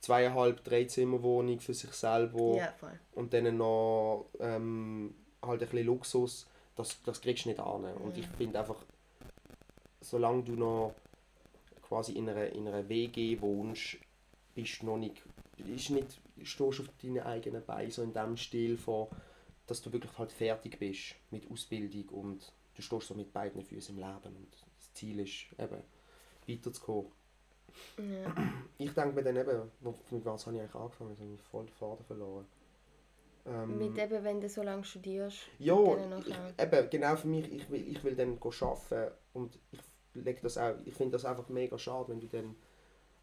[0.00, 2.98] zweieinhalb, drei Zimmer Wohnung für sich selber ja, voll.
[3.14, 7.84] und dann noch ähm, halt ein bisschen Luxus, das, das kriegst du nicht an.
[7.84, 8.76] Und ich finde einfach,
[10.00, 10.94] solange du noch
[11.82, 13.96] quasi in einer, in einer WG wohnst,
[14.54, 15.22] bist du noch nicht,
[15.74, 19.06] ist nicht, stehst auf deinen eigenen Beinen, so in dem Stil von,
[19.66, 23.96] dass du wirklich halt fertig bist mit Ausbildung und du stehst so mit beiden Füßen
[23.96, 25.82] im Leben und das Ziel ist eben,
[26.46, 27.10] weiterzukommen.
[27.98, 28.34] Ja.
[28.78, 31.10] Ich denke mir dann eben, wo- mit was habe ich eigentlich angefangen?
[31.10, 32.46] Jetzt habe ich voll den Faden verloren.
[33.46, 35.38] Ähm, Mit eben, wenn du so lange studierst.
[35.58, 35.76] ja,
[36.18, 39.80] ich, eben, genau für mich, ich will, ich will dann arbeiten und ich
[40.14, 42.56] leg das auch, ich finde das einfach mega schade, wenn du dann,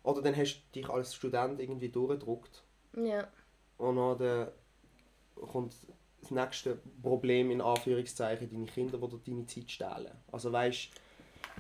[0.04, 2.64] oder dann hast du dich als Student irgendwie durchgedruckt
[2.96, 3.28] Ja,
[3.78, 4.52] und dann
[5.36, 5.76] kommt
[6.24, 10.12] das nächste Problem in Anführungszeichen, deine Kinder, die deine Zeit stehlen.
[10.32, 10.90] Also weißt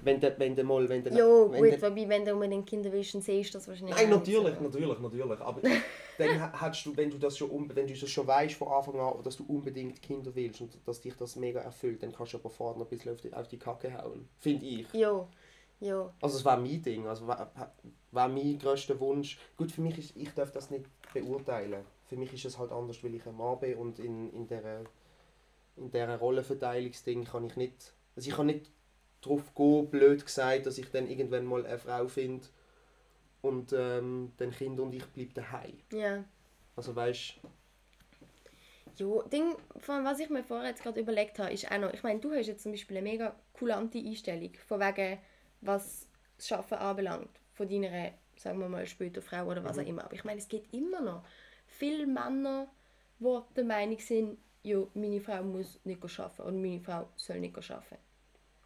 [0.01, 2.65] wenn du, wenn du mal, wenn du, jo, wenn gut, du, wobei, wenn du unbedingt
[2.67, 4.61] Kinder willst, dann siehst du das wahrscheinlich Nein, natürlich, so.
[4.63, 5.39] natürlich, natürlich.
[5.39, 5.61] Aber
[6.17, 8.99] dann ha- hättest du, wenn du das schon, wenn du das schon weißt von Anfang
[8.99, 12.37] an, dass du unbedingt Kinder willst und dass dich das mega erfüllt, dann kannst du
[12.37, 14.27] aber vorher noch ein bisschen auf die, auf die Kacke hauen.
[14.39, 14.91] Finde ich.
[14.93, 15.27] Jo,
[15.79, 16.09] jo.
[16.21, 17.51] Also es war mein Ding, also war,
[18.11, 19.37] war mein grösster Wunsch.
[19.57, 21.85] Gut, für mich ist, ich darf das nicht beurteilen.
[22.07, 24.83] Für mich ist es halt anders, weil ich ein Mann bin und in, in dieser
[25.75, 28.69] in dieser Rollenverteilungsding kann ich nicht, also ich kann nicht
[29.21, 32.45] drauf gehen, blöd gesagt, dass ich dann irgendwann mal eine Frau finde
[33.41, 35.77] und ähm, dann Kind und ich bleibe daheim.
[35.91, 36.23] Ja.
[36.75, 37.35] Also weißt
[38.97, 42.03] Jo, Ding, von was ich mir vorher jetzt gerade überlegt habe, ist auch noch, ich
[42.03, 45.17] meine, du hast jetzt zum Beispiel eine mega kulante Einstellung, von wegen,
[45.61, 50.03] was das Arbeiten anbelangt, von deiner, sagen wir mal, später Frau oder was auch immer.
[50.03, 51.23] Aber ich meine, es gibt immer noch
[51.77, 52.67] viele Männer,
[53.19, 57.55] die der Meinung sind, ja, meine Frau muss nicht arbeiten oder meine Frau soll nicht
[57.57, 57.97] arbeiten.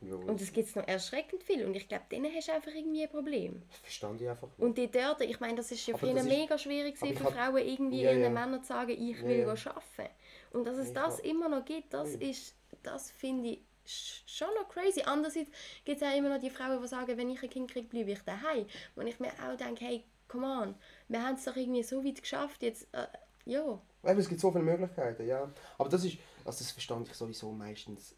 [0.01, 3.03] ja, Und es gibt noch erschreckend viel und ich glaube, denen hast du einfach irgendwie
[3.03, 3.63] ein Problem.
[3.69, 4.59] das verstand ich einfach nicht.
[4.59, 7.07] Und die dort, ich meine, das ist ja für das ihn ist- mega schwierig für
[7.23, 8.29] hab- Frauen irgendwie Ja, ihren ja.
[8.29, 9.47] Männern zu sagen, ich will ja.
[9.49, 10.13] arbeiten.
[10.51, 14.21] Und dass es Ich das hab- immer noch gibt, das ist, das finde ich sch-
[14.27, 15.01] schon noch crazy.
[15.03, 15.49] Andererseits
[15.83, 18.11] gibt es auch immer noch die Frauen, die sagen, wenn ich ein Kind kriege, bleibe
[18.11, 18.65] ich daheim.
[18.95, 20.75] Und ich mir auch denke, hey, come on,
[21.07, 23.07] wir haben es doch irgendwie so weit geschafft, jetzt, äh,
[23.45, 23.81] ja.
[24.03, 25.51] Eben, es gibt so viele Möglichkeiten, ja.
[25.77, 28.15] Aber das ist, also das verstand ich sowieso meistens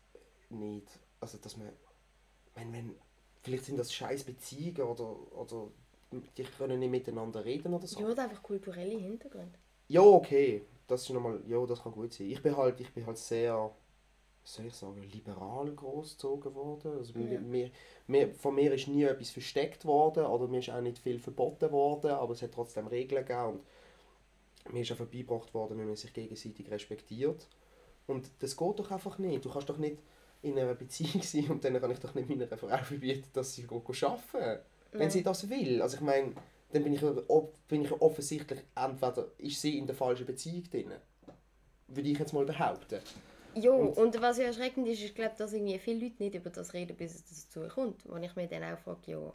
[0.50, 0.88] nicht.
[1.20, 1.70] Also dass man,
[2.56, 2.96] wenn, wenn,
[3.42, 5.72] vielleicht sind das scheiß Beziehungen oder, oder
[6.12, 8.00] die können nicht miteinander reden oder so.
[8.00, 9.58] Ja, oder einfach kulturelle Hintergründe.
[9.88, 10.66] Ja, okay.
[10.88, 12.28] Das ist nochmal, ja, das kann gut sein.
[12.28, 13.72] Ich bin halt, ich bin halt sehr,
[14.44, 16.98] soll ich sagen, liberal großgezogen worden.
[16.98, 17.40] Also Ja.
[17.40, 17.70] mir,
[18.08, 21.72] mir, von mir ist nie etwas versteckt worden oder mir ist auch nicht viel verboten
[21.72, 23.60] worden, aber es hat trotzdem Regeln gegeben
[24.66, 27.48] und mir ist einfach beigebracht worden, wie man sich gegenseitig respektiert.
[28.08, 29.46] Und das geht doch einfach nicht.
[29.46, 29.98] Du kannst doch nicht
[30.42, 33.64] in einer Beziehung sein und dann kann ich doch nicht meiner Frau verbieten, dass sie
[33.66, 35.12] arbeiten Wenn Nein.
[35.12, 35.82] sie das will.
[35.82, 36.34] Also ich meine,
[36.72, 37.02] dann bin ich,
[37.68, 40.92] bin ich offensichtlich, entweder ist sie in der falschen Beziehung drin.
[41.88, 43.00] Würde ich jetzt mal behaupten.
[43.56, 46.50] Jo, Und- und, was ja erschreckend ist, ich glaube, dass irgendwie viele Leute nicht über
[46.50, 48.08] das reden, bis es dazu kommt.
[48.10, 49.34] Wo ich mir dann auch frage, ja,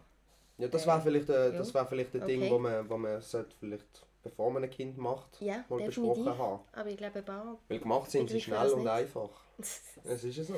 [0.59, 1.59] Ja, das Äh, wäre vielleicht, äh, ja.
[1.59, 2.51] das wär vielleicht ein Ding, Okay.
[2.53, 6.61] wo man, wo man sollte vielleicht, bevor man ein Kind macht, ja, mal besprochen haben.
[6.73, 7.59] Aber ich glaube, ein paar...
[7.69, 8.89] Weil gemacht sind sie schnell und nicht.
[8.89, 9.31] einfach.
[9.59, 10.57] Es ist ja so.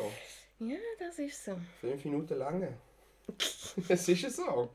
[0.58, 1.52] ja, das ist so.
[1.80, 2.74] Fünf Minuten lange.
[3.88, 4.68] es ist ja so.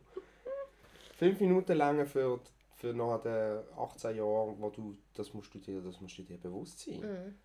[1.17, 2.39] Fünf Minuten lange für,
[2.77, 6.37] für nach den 18 Jahren, wo du, das musst du dir, das musst du dir
[6.39, 6.99] bewusst sein.
[6.99, 7.35] Mhm.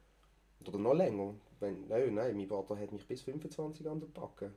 [0.65, 1.35] Oder noch länger.
[1.61, 4.53] Wenn, nein, nein, mein Vater hat mich bis 25 an der Backe.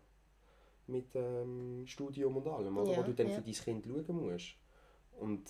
[0.88, 2.92] Mit ähm, Studium und allem, oder?
[2.92, 3.36] Ja, wo du dann ja.
[3.36, 4.56] für dein Kind schauen musst.
[5.20, 5.44] Und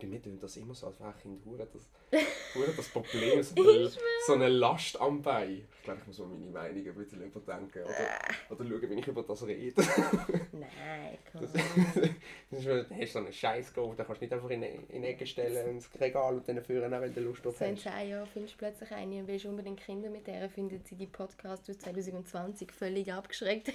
[0.00, 1.88] bei mir tönt das immer so, als wäre Kind hure das,
[2.54, 3.90] hure das Problem, so eine,
[4.26, 5.66] so eine Last am Bein.
[5.78, 7.82] Ich glaube, ich muss mal meine Meinung ein bisschen überdenken.
[7.84, 9.74] Oder, oder schauen, wenn ich über das rede.
[10.52, 11.40] Nein, komm.
[11.42, 14.50] Das, das ist, dann hast du so einen Scheiß gekauft, den kannst du nicht einfach
[14.50, 17.76] in, in Ecke stellen, ins Regal und dann führen, wenn du Lust drauf So in
[17.76, 17.82] hast.
[17.82, 21.06] 10 Jahren findest du plötzlich eine und willst unbedingt Kinder mit der, findet sie die
[21.06, 23.72] Podcast aus 2020 völlig abgeschreckt.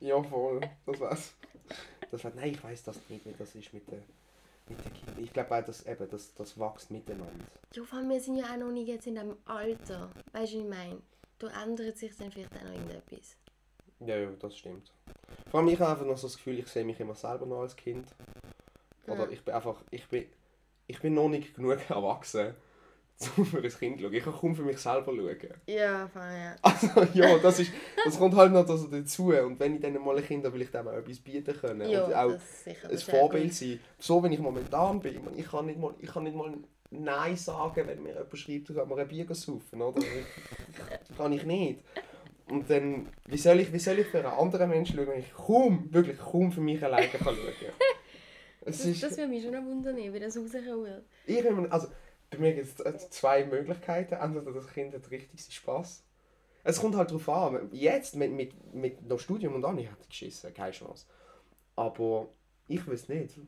[0.00, 0.60] Ja, voll.
[0.86, 1.34] Das war's.
[2.10, 4.19] Das war, nein, ich weiß das nicht, wie das ist mit Kindern.
[5.18, 7.44] Ich glaube auch, dass eben, das, das wächst miteinander.
[7.74, 10.10] Ja, vor allem, wir sind ja auch noch nicht jetzt in dem Alter.
[10.32, 11.02] Weißt du, was ich meine?
[11.38, 13.36] Da ändert sich dann vielleicht auch noch irgendetwas.
[14.00, 14.92] Ja, ja, das stimmt.
[15.50, 17.60] Vor allem, ich habe einfach noch so das Gefühl, ich sehe mich immer selber noch
[17.60, 18.06] als Kind.
[19.06, 19.30] Oder Ja.
[19.30, 20.26] ich bin einfach, ich bin,
[20.86, 22.54] ich bin noch nicht genug erwachsen,
[23.36, 24.14] um für ein Kind zu schauen.
[24.14, 25.54] Ich kann kaum für mich selber schauen.
[25.66, 26.56] Ja, voll, ja.
[26.62, 27.72] Also ja, das, ist,
[28.04, 29.26] das kommt halt noch dazu.
[29.32, 31.88] Und wenn ich dann mal ein Kind ich dem auch etwas bieten können.
[31.88, 32.88] Ja, und auch das sicher.
[32.90, 33.80] ein Vorbild sein.
[33.98, 35.20] So, wenn ich momentan bin.
[35.34, 36.52] Ich Ich kann nicht mal, ich kann nicht mal
[36.92, 39.80] Nein sagen, wenn mir jemand schreibt, du kannst mal ein Bier saufen.
[39.82, 40.00] Oder?
[40.00, 41.80] Ich- kann ich nicht.
[42.50, 45.32] Und dann, wie soll ich, wie soll ich für einen anderen Menschen schauen, wenn ich
[45.32, 47.72] kaum, wirklich kaum für mich alleine kann schauen
[48.62, 51.04] Es Das, ist, das würde mich schon wundern, wie das rauskommen wird.
[51.26, 51.88] irgendwann, also,
[52.30, 54.14] bei mir gibt es zwei Möglichkeiten.
[54.14, 56.04] Entweder das Kind hat richtig seinen Spass.
[56.62, 57.68] Es kommt halt darauf an.
[57.72, 61.06] Jetzt, mit, mit, mit noch Studium und an, ich hätte geschissen, keine Chance.
[61.76, 62.28] Aber
[62.68, 63.40] ich weiß nicht.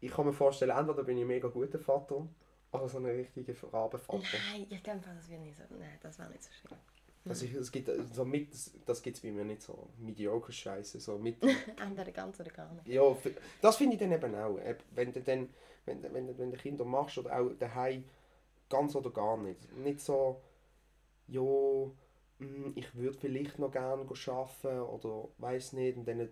[0.00, 2.26] Ich kann mir vorstellen, entweder bin ich ein mega guter Vater
[2.72, 4.22] oder so ein richtiger Rabenvater.
[4.52, 5.62] Nein, ich glaube, das wird nicht so.
[5.70, 6.78] Nein, das war nicht so schlimm.
[7.24, 8.48] Also ich, es gibt so mit,
[8.86, 11.36] das gibt es bei mir nicht so mediocre Scheiße, so mit.
[11.80, 12.88] Entweder ganz oder gar nicht.
[12.88, 13.16] ja,
[13.60, 14.58] das finde ich dann eben auch.
[14.58, 15.48] Eben, Wenn du dann,
[15.86, 18.04] wenn, du- wenn, du- wenn du Kinder machst oder auch daheim
[18.68, 19.72] ganz oder gar nicht.
[19.76, 20.40] Nicht so,
[21.28, 21.42] ja,
[22.38, 26.28] hm, ich würde vielleicht noch gerne arbeiten oder weiß nicht und dann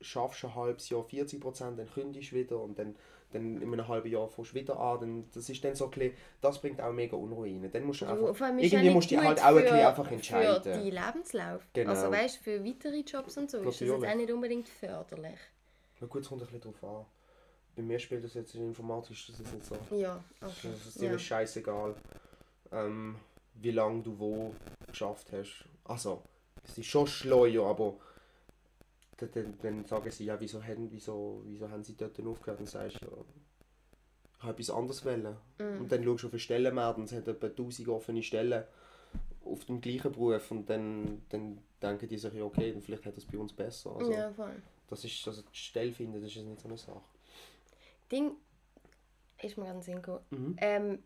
[0.00, 2.94] schaffst du ein halbes Jahr 40 Prozent, dann kündigst du wieder und dann,
[3.32, 5.00] dann in einem halben Jahr fängst du wieder an.
[5.00, 7.68] Dann, das ist dann so ein bisschen, das bringt auch mega Unruhe rein.
[7.72, 10.10] Dann musst du Ja, einfach, ja irgendwie musst du dich halt auch ein bisschen einfach
[10.12, 10.62] entscheiden.
[10.62, 11.66] Für die Lebenslauf.
[11.72, 11.90] Genau.
[11.90, 14.10] Also weißt du, für weitere Jobs und so ist das jetzt Natürlich.
[14.10, 15.38] auch nicht unbedingt förderlich.
[16.00, 17.06] Na gut, es kommt ein bisschen drauf an.
[17.76, 19.96] Bei mir spielt das jetzt in Informatik ist das jetzt nicht so.
[19.96, 20.68] Ja, okay.
[20.72, 20.90] ist Ja.
[20.92, 21.94] ziemlich scheißegal,
[22.72, 23.16] ähm,
[23.54, 24.54] wie lange du wo
[24.86, 25.64] geschafft hast.
[25.84, 26.22] Also,
[26.62, 27.96] es ist schon schleuer, aber
[29.16, 32.60] dann, dann, dann sagen sie, ja, wieso haben, wieso, wieso haben sie dort aufgehört?
[32.60, 33.08] Und sagst ja,
[34.38, 35.36] ich habe etwas anderes wollen.
[35.58, 35.80] Mhm.
[35.80, 38.64] Und dann schaust du auf den Stellenmarkt und es hat etwa 1000 offene Stellen
[39.44, 43.16] auf dem gleichen Beruf und dann, dann denken die sich, ja, okay, dann vielleicht hat
[43.16, 43.94] das bei uns besser.
[43.96, 44.54] Also, ja, voll.
[44.88, 47.02] das ist, also die Stelle finden, das ist nicht so eine Sache.
[48.10, 48.32] Ding
[49.42, 50.24] ist mir ganz Sinn gekommen.
[50.30, 50.56] Mhm.
[50.58, 51.02] Ähm,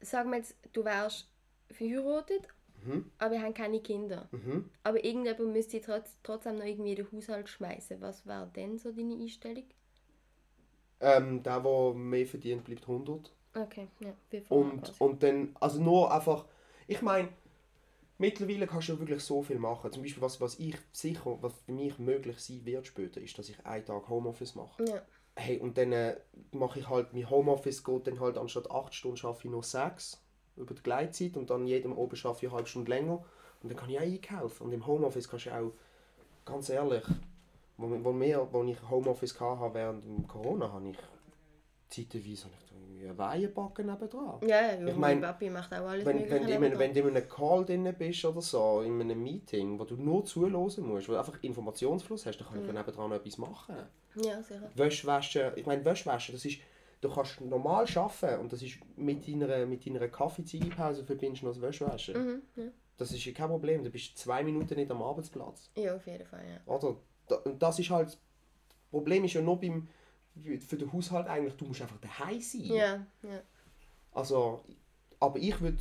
[0.00, 1.28] sag mal jetzt, du wärst
[1.70, 2.48] verheiratet,
[2.86, 3.10] Mhm.
[3.18, 4.28] aber wir haben keine Kinder.
[4.32, 4.70] Mhm.
[4.84, 8.00] Aber irgendjemand müsste trotz, trotzdem noch irgendwie in den Haushalt schmeißen.
[8.00, 9.64] Was wäre denn so deine Einstellung?
[11.00, 13.32] Ähm, der, der mehr verdient, bleibt 100.
[13.54, 15.00] Okay, ja, wie Und, quasi.
[15.00, 16.46] und dann, also nur einfach,
[16.86, 17.28] ich meine,
[18.18, 19.92] mittlerweile kannst du ja wirklich so viel machen.
[19.92, 23.48] Zum Beispiel, was, was ich sicher, was für mich möglich sein wird später, ist, dass
[23.50, 24.78] ich einen Tag Homeoffice mache.
[24.78, 25.02] Ja,
[25.40, 26.16] Hey, und dann äh,
[26.50, 30.20] mache ich halt, mein Homeoffice geht dann halt anstatt 8 Stunden schaffe ich nur 6
[30.56, 33.24] über die Gleitzeit und dann jedem oben schaffe ich eine halbe Stunde länger
[33.62, 34.64] und dann kann ich auch einkaufen.
[34.64, 35.72] Und im Homeoffice kannst du auch,
[36.44, 37.04] ganz ehrlich,
[37.76, 40.98] wo, wo, wir, wo ich Homeoffice hatte während Corona, habe ich
[41.88, 44.40] zeitweise habe ich irgendwie eine Weihe backen nebendran.
[44.46, 46.78] ja, ja Ich mein Papi macht auch alles Wenn, wenn, du in einem, nebenan.
[46.78, 50.24] wenn du in einem Call drin bist oder so, in einem Meeting, wo du nur
[50.24, 52.74] zuhören musst, wo du einfach Informationsfluss hast, dann kann ich Mhm.
[52.74, 53.76] nebendran noch etwas machen.
[54.16, 54.70] Ja, sicher.
[54.74, 56.58] Wäschwäsche, ich meine Wäschwäsche, das ist,
[57.00, 61.52] du kannst normal arbeiten und das ist mit deiner, mit deiner Kaffee-Ziegepause verbindest du noch
[61.54, 62.18] das Wäschwäsche.
[62.18, 62.64] Mhm, ja.
[62.96, 65.70] Das ist ja kein Problem, du bist zwei Minuten nicht am Arbeitsplatz.
[65.76, 66.72] ja, auf jeden Fall, ja.
[66.74, 66.96] Oder?
[67.58, 68.18] Das ist halt, das
[68.90, 69.86] Problem ist ja nur beim,
[70.60, 72.62] für den Haushalt eigentlich, du musst einfach daheim sein.
[72.64, 73.40] Ja, ja.
[74.12, 74.62] Also,
[75.20, 75.78] aber ich würde,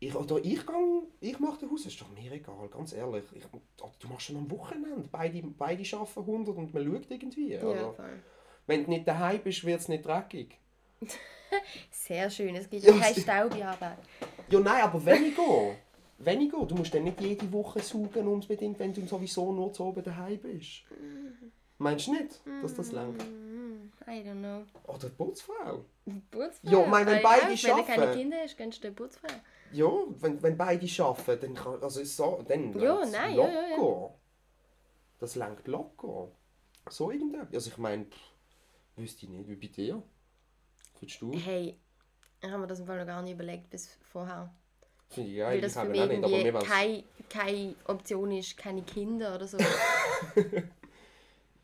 [0.00, 3.24] ich, oder ich gang, ich mache den Haus, ist doch mir egal, ganz ehrlich.
[3.34, 7.52] Ich, du machst schon am Wochenende, beide, beide arbeiten 100 und man schaut irgendwie.
[7.52, 8.22] Ja, Also, voll.
[8.66, 10.56] wenn du nicht daheim bist, wird es nicht dreckig.
[11.90, 13.98] Sehr schön, es gibt Ja, ja keine sie- Staubarbeit.
[14.50, 15.74] Ja, nein, aber weniger.
[16.18, 16.64] weniger.
[16.66, 20.38] Du musst dann nicht jede Woche saugen, unbedingt, wenn du sowieso nur zu oben daheim
[20.38, 20.82] bist.
[21.84, 23.18] Meinst du nicht, dass das langt?
[23.22, 24.64] Mm, I don't know.
[24.90, 25.84] Oder die Putzfrau.
[26.30, 26.70] Putzfrau?
[26.70, 28.18] Ja, meine, wenn Ah, beide Wenn du keine arbeiten.
[28.18, 29.28] Kinder hast, kannst du den Putzfrau.
[29.70, 33.52] Ja, wenn, wenn beide arbeiten, dann kann also ist so, dann Ja, nein, ja, locker.
[33.52, 34.10] ja, ja.
[35.18, 36.28] Das langt locker.
[36.88, 37.52] So irgendetwas.
[37.54, 38.06] Also ich meine,
[38.96, 40.02] wüsste ich nicht, wie bei dir?
[40.98, 41.32] Findest du?
[41.34, 41.78] Hey,
[42.40, 44.50] ich habe mir das im Fall noch gar nicht überlegt bis vorher.
[45.10, 46.64] Finde ich Weil geil, das ich für mich nicht, irgendwie war's...
[46.64, 49.58] keine, keine Option ist, keine Kinder oder so.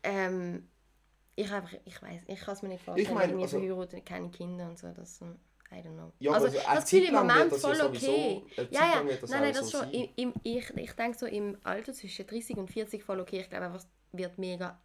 [0.03, 0.67] ähm,
[1.35, 4.29] ich einfach, ich weiß, ich kann es mir nicht vorstellen, Ich mein, also- verheiratet, keine
[4.29, 5.39] Kinder und so, das, ähm,
[5.71, 6.11] I don't know.
[6.19, 8.11] Ja, also, aber so eine das fühle ich im Zeit lang Moment ja voll sowieso-
[8.11, 8.43] okay.
[8.57, 9.91] Zeit Ja, ja, nein, nein, das so schon.
[9.91, 13.39] Im, im, ich, ich denke so im Alter zwischen 30 und 40 voll okay.
[13.39, 14.77] Ich glaube einfach, es wird mega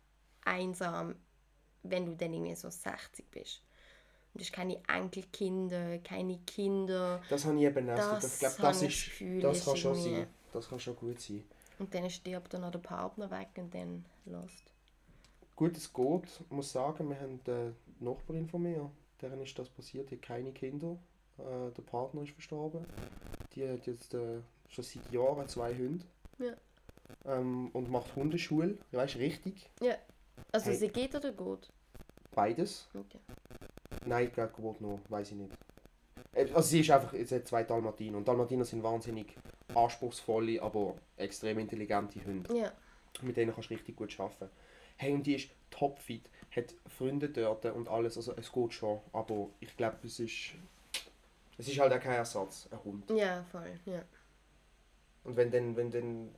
[0.44, 1.16] einsam,
[1.82, 3.62] wenn du dann irgendwie so 60 bist.
[4.32, 7.20] Und du hast keine Enkelkinder, keine Kinder.
[7.30, 7.96] Das habe ich eben auch.
[7.96, 10.26] Das ich glaube, das, ist, Gefühl, das kann schon irgendwie- sein.
[10.52, 11.42] Das kann schon gut sein.
[11.80, 14.72] Und dann stirbt dann noch der Partner weg und dann lost.
[15.56, 16.24] Gut, es geht.
[16.40, 18.90] Ich muss sagen, wir haben eine Nachbarin von mir,
[19.22, 20.98] deren ist das passiert, die hat keine Kinder.
[21.38, 22.84] Äh, der Partner ist verstorben.
[23.54, 26.04] Die hat jetzt äh, schon seit Jahren zwei Hunde.
[26.38, 26.52] Ja.
[27.24, 28.76] Ähm, und macht Hundeschule.
[28.92, 29.70] Weißt richtig.
[29.80, 29.96] Ja.
[30.52, 30.76] Also Hey.
[30.76, 31.72] sie geht oder gut?
[32.34, 32.88] Beides.
[32.94, 33.18] Okay.
[34.04, 35.52] nein, glaube Geburt noch, weiß ich nicht.
[36.34, 39.34] Äh, Also sie ist einfach, sie hat zwei Dalmatiner und Dalmatiner sind wahnsinnig
[39.74, 42.54] anspruchsvolle, aber extrem intelligente Hunde.
[42.54, 42.72] Ja.
[43.22, 44.50] Mit denen kannst du richtig gut arbeiten.
[44.96, 49.48] Hey, und die ist topfit, hat Freunde dort und alles, also es geht schon, aber
[49.60, 50.54] ich glaube, es ist,
[51.58, 53.10] es ist halt auch kein Ersatz, ein Hund.
[53.10, 53.78] Ja, voll.
[53.84, 54.02] Ja.
[55.24, 56.34] Und wenn dann, wenn dann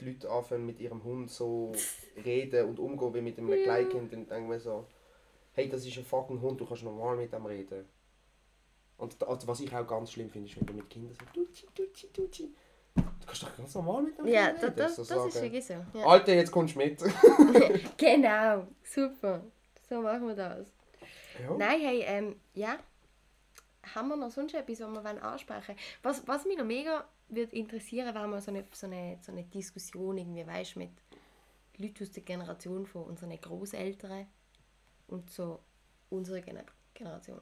[0.00, 1.72] die Leute anfangen mit ihrem Hund so
[2.24, 3.62] reden und umgehen wie mit einem Ja.
[3.64, 4.86] Kleinkind, dann denken wir so,
[5.52, 7.84] hey, das ist ein fucking Hund, du kannst normal mit dem reden.
[8.98, 11.66] Und also was ich auch ganz schlimm finde, ist, wenn du mit Kindern sagst, Duzi,
[11.74, 12.48] Duzi, Duzi.
[13.02, 14.76] Du kannst doch ganz normal mit dem Ja, Kind das, reden.
[14.76, 15.74] das, so das ist sagen, wirklich so.
[15.94, 16.06] Ja.
[16.06, 17.02] Alter, jetzt kommst du mit.
[17.96, 19.42] Genau, super.
[19.88, 20.68] So machen wir das.
[21.40, 21.56] ja.
[21.56, 22.78] Nein, hey, ähm, ja.
[23.94, 27.54] Haben wir noch sonst etwas, was wir wollen ansprechen was, was mich noch mega würde
[27.56, 30.90] interessieren, wäre mal so eine, so, eine, so eine Diskussion, irgendwie, weißt, mit
[31.76, 34.26] Leuten aus der Generation von unseren Großeltern
[35.08, 35.60] und so
[36.10, 37.40] unserer Gener Generation.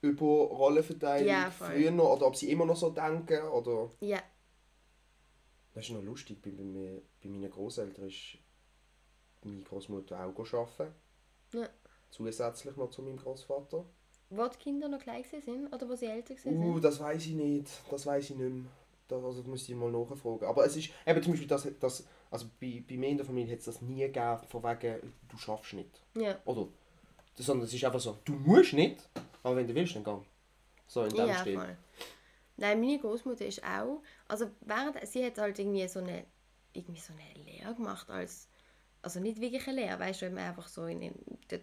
[0.00, 3.90] Über Rollenverteilung Ja, früher noch, oder ob sie immer noch so denken, oder...
[4.00, 4.20] Ja,
[5.78, 8.36] Das ist noch lustig, bei, bei, mir- bei meinen Großeltern ist
[9.44, 10.92] meine Großmutter auch arbeiten.
[11.52, 11.68] Ja.
[12.10, 13.84] Zusätzlich noch zu meinem Großvater.
[14.30, 16.60] wo die Kinder noch gleich sind oder wo sie älter sind.
[16.60, 17.70] Uh, das weiß ich nicht.
[17.92, 18.64] Das weiß ich nicht mehr.
[19.06, 20.46] Das, also, das müsste ich mal nachfragen.
[20.46, 23.52] Aber es ist eben zum Beispiel, das, das, also bei, bei mir in der Familie
[23.52, 26.02] hat es das nie gegeben, von wegen, du schaffst nicht.
[26.16, 26.66] Ja, Oder,
[27.36, 29.08] sondern es ist einfach so, du musst nicht,
[29.44, 30.16] aber wenn du willst, dann geh.
[30.88, 31.54] So in dem ja Stil.
[31.56, 31.76] voll.
[32.58, 36.24] Nein, meine Großmutter ist auch, also während, sie hat halt irgendwie so eine,
[36.72, 38.48] irgendwie so eine Lehre gemacht als,
[39.00, 41.14] also nicht wirklich eine Lehre, weißt du, wenn man einfach so in,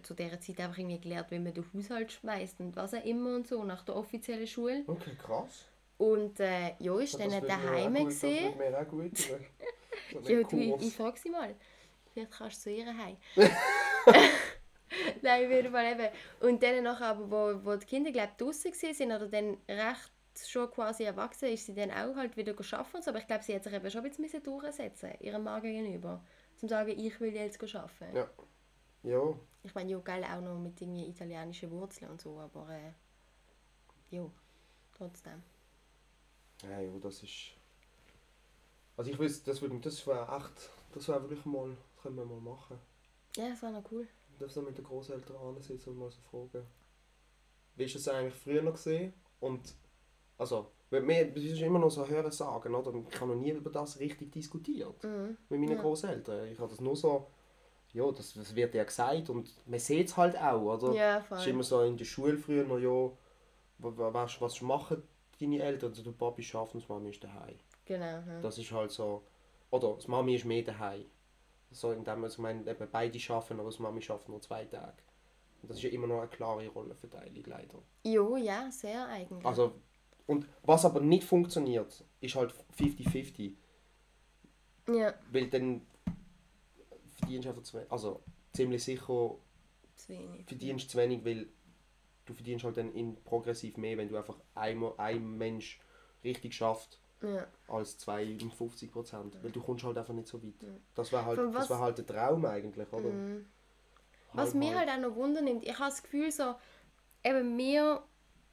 [0.02, 3.36] zu dieser Zeit einfach irgendwie gelernt, wie man den Haushalt schmeißt und was auch immer
[3.36, 4.84] und so, nach der offiziellen Schule.
[4.86, 5.66] Okay, krass.
[5.98, 8.54] Und äh, ja, ist Das dann würde daheim Das gesehen.
[8.58, 9.12] würde mir auch gut.
[10.12, 11.54] So Ja, du, ich, ich frage sie mal.
[12.12, 13.16] Vielleicht kannst du zu ihr heim.
[15.22, 16.08] Nein, auf jeden Fall eben.
[16.40, 20.12] Und dann nachher, aber, wo, wo die Kinder, glaube ich, draußen waren oder dann recht
[20.44, 23.10] schon quasi erwachsen, ist sie dann auch halt wieder arbeiten so.
[23.10, 26.22] Aber ich glaube, sie hat sich eben schon ein bisschen durchsetzen ihrem Mann gegenüber.
[26.56, 28.16] Zum sagen, ich will jetzt arbeiten.
[28.16, 28.30] Ja.
[29.02, 32.92] Ja, Ich meine, ja, geil, auch noch mit irgendwie italienischen Wurzeln und so, aber äh,
[34.10, 34.28] ja,
[34.96, 35.42] trotzdem.
[36.62, 37.52] Ja, ja, das ist.
[38.96, 42.24] Also ich weiß, das würde das wäre echt, das wäre wirklich mal, das können wir
[42.24, 42.78] mal machen.
[43.36, 44.08] Ja, das war noch cool.
[44.30, 46.66] Wir dürfen mit den Großeltern ansitzen und mal so fragen.
[47.76, 49.12] Wie ist das eigentlich früher noch gesehen?
[49.38, 49.74] Und
[50.38, 52.92] also, wir, wir sind immer noch so hören sagen, oder?
[53.10, 55.36] Ich habe noch nie über das richtig diskutiert Mhm.
[55.48, 55.80] mit meinen Ja.
[55.82, 56.46] Großeltern.
[56.48, 57.26] Ich habe das nur so,
[57.92, 60.92] ja, das, das wird ja gesagt und man sieht es halt auch, oder?
[60.92, 61.48] Ja, Es ist voll.
[61.48, 62.90] immer so in der Schule früher noch, ja,
[63.78, 65.02] wa- wa- was, was machen
[65.40, 65.90] deine Eltern?
[65.90, 67.56] Also, der Papi schafft und die Mami ist daheim.
[67.84, 68.04] Genau.
[68.04, 68.40] Ja.
[68.42, 69.22] Das ist halt so.
[69.70, 71.04] Oder das Mami ist mehr daheim.
[71.70, 74.64] So in dem, also ich meine, eben beide arbeiten, aber das Mami schafft nur zwei
[74.64, 75.02] Tage.
[75.62, 77.78] Und das ist ja immer noch eine klare Rollenverteilung, leider.
[78.04, 79.44] Jo, ja, sehr eigentlich.
[79.44, 79.72] Also,
[80.26, 83.54] und was aber nicht funktioniert, ist halt 50-50.
[84.88, 85.82] ja, Weil dann
[87.14, 87.90] verdienst du einfach zu wenig.
[87.92, 89.36] Also, ziemlich sicher
[89.96, 90.46] zu wenig.
[90.46, 91.48] verdienst du zu wenig, weil
[92.26, 95.80] du verdienst halt dann in progressiv mehr, wenn du einfach einmal ein Mensch
[96.24, 97.46] richtig schafft Ja.
[97.68, 100.60] als 52 Prozent, weil du kommst halt einfach nicht so weit.
[100.62, 100.68] Ja.
[100.94, 103.08] Das wäre halt, das was- wär halt der Traum eigentlich, oder?
[103.10, 103.46] Mhm.
[104.32, 104.88] Was Halb, mich halb.
[104.90, 106.56] halt auch noch Wunder nimmt, ich habe das Gefühl, so,
[107.24, 108.02] eben wir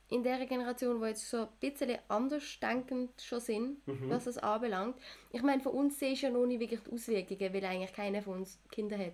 [0.09, 4.09] in der Generation, die jetzt so ein bisschen anders denkend schon sind, Mhm.
[4.09, 4.95] was das anbelangt.
[5.31, 8.21] Ich meine, für uns sehe ich ja noch nicht wirklich die Auswirkungen, weil eigentlich keiner
[8.21, 9.13] von uns Kinder hat.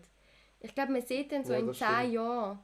[0.59, 2.11] Ich glaube, man sieht dann so Ja, in zehn.
[2.11, 2.59] Jahren,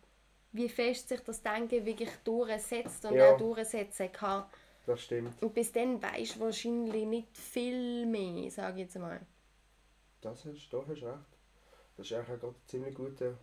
[0.51, 3.33] wie fest sich das Denken wirklich durchsetzt und Ja.
[3.33, 4.45] auch durchsetzen kann.
[4.85, 5.33] Das stimmt.
[5.41, 9.21] Und bis dann weisst du wahrscheinlich nicht viel mehr, sage ich jetzt mal.
[10.19, 11.39] Das hast, da hast du recht.
[11.95, 13.37] Das ist eigentlich auch ein ziemlich guter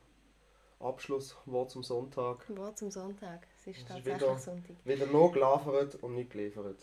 [0.81, 2.47] Abschlusswort zum Sonntag.
[2.49, 3.49] Wort zum Sonntag.
[3.65, 4.77] Es ist ist tatsächlich wieder- Sonntag.
[4.85, 6.79] Wieder nur geliefert und nicht geliefert.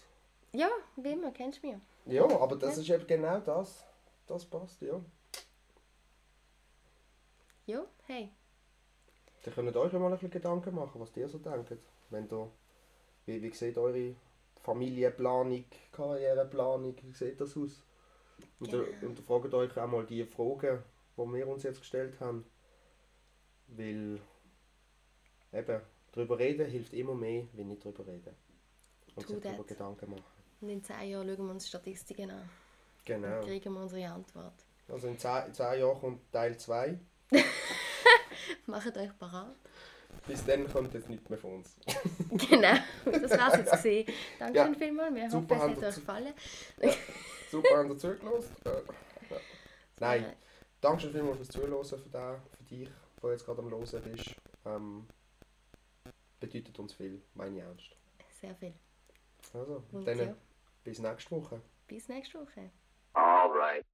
[0.54, 1.78] Ja, wie immer, kennst du mich.
[2.06, 3.86] Ja, aber das ist eben genau das.
[4.28, 5.00] Das passt, ja.
[7.66, 8.30] Ja, hey.
[9.44, 11.72] Dann könnt ihr euch ja mal ein bisschen Gedanken machen, was ihr so denkt.
[12.10, 12.52] Wenn ihr,
[13.26, 14.16] wie, wie sieht eure
[14.64, 17.84] Familienplanung, Karriereplanung, wie sieht das aus?
[18.60, 18.84] Und, Genau.
[18.84, 20.84] ihr- und ihr fragt euch auch mal die Fragen,
[21.18, 22.46] die wir uns jetzt gestellt haben.
[23.68, 24.20] Weil
[25.54, 25.82] eben,
[26.12, 28.36] darüber reden hilft immer mehr, wie nicht darüber reden.
[29.16, 29.64] Und True sich darüber.
[29.64, 30.24] Gedanken machen.
[30.62, 32.50] Und in zehn Jahren schauen wir uns Statistiken an.
[33.06, 33.28] Genau.
[33.28, 34.54] Dann kriegen wir unsere Antwort.
[34.88, 37.00] Also in 10, in 10 Jahren kommt Teil 2.
[38.66, 39.56] Macht euch parat.
[40.28, 41.76] Bis dann kommt jetzt nichts mehr von uns.
[42.30, 42.74] genau,
[43.06, 44.08] das war's jetzt gesehen.
[44.38, 45.16] Dankeschön Ja, vielmals.
[45.16, 46.34] Wir super, hoffen, es hat euch gefallen.
[47.52, 48.56] Super, habt ihr zugelassen?
[48.66, 49.38] Äh, ja.
[50.00, 50.36] Nein, Äh,
[50.82, 52.90] danke vielmals fürs Zuhören für, den, für dich,
[53.22, 54.36] der jetzt gerade am Hören bist.
[54.66, 55.08] Ähm,
[56.40, 57.96] bedeutet uns viel, meine ich ernst.
[58.42, 58.74] Sehr viel.
[59.54, 60.36] Also, dann ja.
[60.84, 61.62] bis nächste Woche.
[61.88, 62.72] Bis nächste Woche.
[63.14, 63.86] All right.